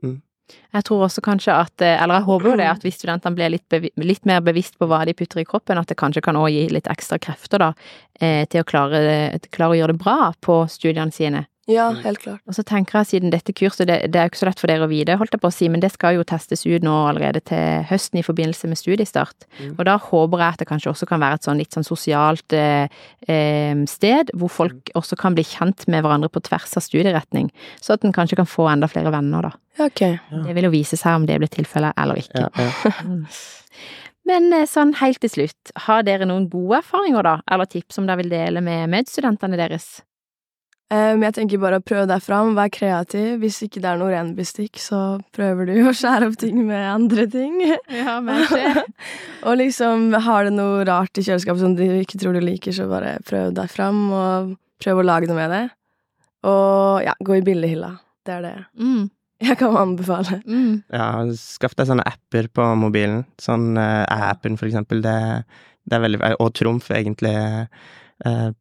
jo 0.03 0.19
Jeg 0.73 0.83
tror 0.87 1.01
også 1.07 1.19
kanskje 1.25 1.51
at, 1.51 1.81
eller 1.81 2.21
jeg 2.21 2.23
håper 2.29 2.49
jo 2.51 2.55
det, 2.55 2.67
at 2.69 2.81
hvis 2.85 2.95
studentene 3.01 3.35
blir 3.35 3.49
litt, 3.51 3.65
bevi 3.67 3.89
litt 3.97 4.25
mer 4.25 4.39
bevisst 4.39 4.77
på 4.79 4.87
hva 4.87 5.01
de 5.05 5.13
putter 5.13 5.41
i 5.41 5.43
kroppen, 5.43 5.77
at 5.77 5.87
det 5.89 5.97
kanskje 5.99 6.21
kan 6.23 6.35
også 6.39 6.53
gi 6.53 6.69
litt 6.71 6.87
ekstra 6.87 7.17
krefter 7.19 7.59
da, 7.59 7.73
eh, 8.21 8.45
til 8.45 8.61
å 8.63 8.67
klare, 8.69 9.01
til 9.41 9.49
å 9.49 9.55
klare 9.57 9.75
å 9.75 9.79
gjøre 9.81 9.91
det 9.97 9.99
bra 10.05 10.31
på 10.39 10.61
studiene 10.71 11.11
sine. 11.11 11.47
Ja, 11.67 11.89
helt 12.03 12.21
klart. 12.23 12.39
Og 12.47 12.55
så 12.55 12.63
tenker 12.63 13.01
jeg 13.01 13.09
siden 13.09 13.31
dette 13.33 13.51
kurset, 13.51 13.89
det, 13.89 13.97
det 14.13 14.19
er 14.19 14.27
jo 14.27 14.31
ikke 14.31 14.39
så 14.39 14.47
lett 14.47 14.61
for 14.61 14.71
dere 14.71 14.87
å 14.87 14.91
vite, 14.91 15.17
holdt 15.19 15.35
jeg 15.35 15.41
på 15.43 15.49
å 15.49 15.55
si, 15.55 15.67
men 15.71 15.83
det 15.83 15.89
skal 15.91 16.15
jo 16.15 16.23
testes 16.27 16.63
ut 16.63 16.85
nå 16.85 16.93
allerede 17.09 17.41
til 17.49 17.83
høsten 17.89 18.21
i 18.21 18.23
forbindelse 18.23 18.69
med 18.71 18.79
studiestart. 18.79 19.47
Mm. 19.59 19.73
Og 19.75 19.83
da 19.89 19.97
håper 19.99 20.43
jeg 20.43 20.55
at 20.55 20.63
det 20.63 20.69
kanskje 20.69 20.93
også 20.93 21.09
kan 21.09 21.21
være 21.23 21.41
et 21.41 21.49
sånn 21.49 21.59
litt 21.59 21.75
sånn 21.75 21.87
sosialt 21.87 22.55
eh, 22.55 22.87
eh, 23.27 23.83
sted, 23.91 24.31
hvor 24.39 24.53
folk 24.53 24.93
også 24.95 25.19
kan 25.19 25.35
bli 25.35 25.43
kjent 25.47 25.85
med 25.91 26.05
hverandre 26.05 26.31
på 26.31 26.45
tvers 26.47 26.79
av 26.79 26.87
studieretning, 26.87 27.51
så 27.83 27.97
at 27.97 28.07
en 28.07 28.15
kanskje 28.15 28.39
kan 28.39 28.47
få 28.47 28.69
enda 28.71 28.87
flere 28.91 29.11
venner, 29.11 29.49
da. 29.49 29.53
Ja, 29.77 29.91
ok. 29.91 30.03
Ja. 30.07 30.41
Det 30.47 30.55
vil 30.57 30.69
jo 30.69 30.73
vise 30.73 30.97
seg 30.97 31.19
om 31.19 31.27
det 31.27 31.37
blir 31.43 31.51
tilfellet 31.51 31.99
eller 31.99 32.23
ikke. 32.23 32.47
Ja, 32.47 32.51
ja. 32.63 32.95
Mm. 33.07 33.27
Men 34.27 34.49
eh, 34.51 34.65
sånn 34.67 34.91
helt 34.99 35.21
til 35.23 35.31
slutt, 35.31 35.71
har 35.87 36.03
dere 36.03 36.27
noen 36.27 36.49
gode 36.51 36.81
erfaringer 36.81 37.23
da, 37.23 37.37
eller 37.51 37.69
tips 37.69 37.95
som 37.95 38.07
dere 38.07 38.19
vil 38.23 38.33
dele 38.33 38.63
med 38.63 38.91
medstudentene 38.91 39.59
deres? 39.59 40.01
Um, 40.87 41.19
jeg 41.25 41.35
tenker 41.35 41.59
bare 41.59 41.81
å 41.81 41.83
prøve 41.83 42.05
deg 42.07 42.21
fram, 42.23 42.53
vær 42.55 42.69
kreativ. 42.71 43.41
Hvis 43.41 43.57
ikke 43.65 43.81
det 43.83 43.89
er 43.91 43.97
noe 43.99 44.13
ren 44.13 44.29
bestikk, 44.37 44.79
så 44.79 45.17
prøver 45.35 45.67
du 45.67 45.73
å 45.83 45.91
skjære 45.91 46.29
opp 46.29 46.37
ting 46.39 46.61
med 46.63 46.79
andre 46.79 47.25
ting. 47.31 47.57
Ja, 47.91 48.21
og 49.47 49.57
liksom, 49.59 50.13
har 50.23 50.47
du 50.47 50.53
noe 50.55 50.85
rart 50.87 51.19
i 51.19 51.25
kjøleskapet 51.27 51.65
som 51.65 51.75
du 51.75 51.83
ikke 51.83 52.21
tror 52.21 52.37
du 52.37 52.45
liker, 52.45 52.71
så 52.75 52.87
bare 52.87 53.17
prøv 53.27 53.51
deg 53.57 53.73
fram, 53.73 53.99
og 54.15 54.55
prøv 54.79 55.03
å 55.03 55.07
lage 55.09 55.27
noe 55.27 55.41
med 55.41 55.53
det. 55.57 55.61
Og 56.47 57.03
ja, 57.03 57.17
gå 57.19 57.35
i 57.35 57.43
billighylla. 57.43 57.91
Det 58.23 58.37
er 58.37 58.47
det 58.47 58.55
Mm, 58.79 59.09
jeg 59.43 59.59
kan 59.59 59.75
anbefale. 59.75 60.41
mm. 60.47 60.83
Ja, 60.93 61.11
skaff 61.35 61.75
deg 61.75 61.91
sånne 61.91 62.07
apper 62.07 62.47
på 62.47 62.63
mobilen. 62.79 63.25
Sånn 63.43 63.73
uh, 63.75 64.07
appen, 64.07 64.55
for 64.55 64.71
eksempel. 64.71 65.03
Det, 65.03 65.19
det 65.83 65.99
er 65.99 66.03
veldig 66.07 66.35
Og 66.39 66.53
Trumf, 66.55 66.91
egentlig, 66.95 67.35
eh, 67.35 67.67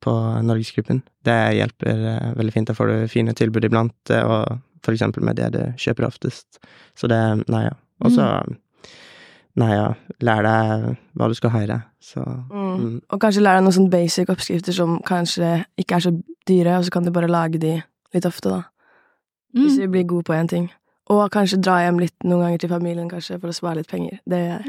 på 0.01 0.13
Norgesgruppen. 0.45 1.03
Det 1.25 1.37
hjelper 1.57 2.03
eh, 2.13 2.33
veldig 2.37 2.53
fint. 2.53 2.69
Da 2.69 2.75
får 2.75 2.87
du 2.93 3.09
fine 3.09 3.33
tilbud 3.35 3.65
iblant, 3.65 3.95
eh, 4.11 4.23
og 4.23 4.59
for 4.85 4.93
eksempel 4.93 5.23
med 5.25 5.37
det 5.37 5.53
du 5.55 5.63
kjøper 5.81 6.07
oftest. 6.07 6.59
Så 6.95 7.09
det 7.09 7.21
Nei, 7.49 7.65
ja. 7.65 7.75
Og 8.05 8.13
så 8.13 8.27
Nei, 9.57 9.71
ja. 9.73 9.95
Lær 10.21 10.43
deg 10.45 10.97
hva 11.17 11.29
du 11.29 11.35
skal 11.35 11.51
ha 11.55 11.61
i 11.65 11.67
deg. 11.71 11.81
Så 12.05 12.21
Mm. 12.21 12.77
mm. 12.77 13.01
Og 13.11 13.21
kanskje 13.21 13.41
lære 13.43 13.57
deg 13.57 13.65
noen 13.65 13.73
sånne 13.73 13.91
basic 13.91 14.29
oppskrifter 14.29 14.73
som 14.77 14.99
kanskje 15.03 15.65
ikke 15.81 15.97
er 15.97 16.01
så 16.05 16.13
dyre, 16.47 16.77
og 16.79 16.85
så 16.85 16.91
kan 16.93 17.05
du 17.05 17.11
bare 17.11 17.27
lage 17.33 17.59
de 17.59 17.83
litt 18.15 18.27
ofte, 18.27 18.51
da. 18.51 18.63
Hvis 19.57 19.79
Mm. 19.79 19.81
du 19.81 19.89
blir 19.89 20.05
god 20.07 20.25
på 20.25 20.35
én 20.35 20.49
ting. 20.49 20.71
Og 21.15 21.21
kanskje 21.31 21.61
dra 21.63 21.77
hjem 21.85 22.01
litt 22.03 22.25
noen 22.27 22.43
ganger 22.43 22.59
til 22.65 22.71
familien, 22.73 23.07
kanskje, 23.11 23.37
for 23.39 23.53
å 23.53 23.55
spare 23.55 23.79
litt 23.79 23.91
penger. 23.91 24.17
Det 24.27 24.41
gjør 24.43 24.49
jeg. 24.51 24.65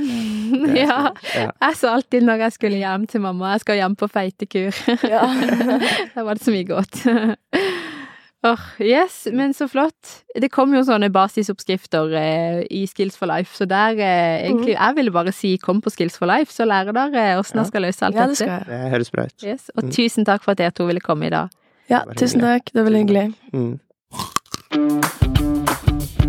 det 0.67 0.73
er 0.75 0.83
ja. 0.83 0.97
ja. 1.33 1.47
Jeg 1.65 1.77
sa 1.79 1.93
alltid 1.97 2.27
når 2.27 2.43
jeg 2.45 2.53
skulle 2.59 2.77
hjem 2.83 3.07
til 3.09 3.23
mamma, 3.23 3.55
jeg 3.55 3.63
skal 3.65 3.79
hjem 3.81 3.95
på 3.97 4.09
feitekur. 4.13 4.83
Ja. 5.13 5.23
da 6.13 6.23
var 6.27 6.37
det 6.37 6.45
så 6.45 6.53
mye 6.53 6.67
godt. 6.69 7.01
Åh, 8.47 8.65
yes, 8.85 9.15
men 9.33 9.55
så 9.57 9.65
flott. 9.67 10.11
Det 10.37 10.51
kom 10.53 10.75
jo 10.77 10.83
sånne 10.85 11.09
basisoppskrifter 11.11 12.13
eh, 12.21 12.59
i 12.69 12.83
Skills 12.87 13.17
for 13.17 13.25
life, 13.31 13.49
så 13.57 13.65
der 13.67 13.97
eh, 13.97 14.45
egentlig 14.45 14.75
Jeg 14.77 14.95
ville 14.99 15.11
bare 15.15 15.33
si 15.33 15.55
kom 15.57 15.81
på 15.81 15.89
Skills 15.91 16.19
for 16.21 16.29
life, 16.29 16.53
så 16.53 16.69
lærer 16.69 16.93
dere 16.95 17.25
åssen 17.41 17.57
dere 17.57 17.71
skal 17.71 17.87
løse 17.89 18.05
alt 18.05 18.15
ja, 18.15 18.27
det 18.29 18.37
dette. 18.37 18.45
skal 18.45 18.53
jeg. 18.53 18.69
Det 18.69 18.93
høres 18.93 19.11
bra 19.17 19.25
ut. 19.25 19.37
Yes, 19.43 19.71
og 19.73 19.87
Mm. 19.89 19.91
tusen 19.97 20.29
takk 20.29 20.45
for 20.45 20.53
at 20.53 20.61
dere 20.61 20.77
to 20.77 20.85
ville 20.85 21.01
komme 21.01 21.27
i 21.27 21.33
dag. 21.33 21.49
Ja, 21.89 22.05
tusen 22.13 22.45
takk. 22.45 22.69
Det 22.69 22.77
var 22.83 22.91
veldig 22.91 23.05
hyggelig. 23.07 23.27
Mm. 23.57 25.16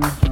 Thank 0.00 0.22
you. 0.22 0.27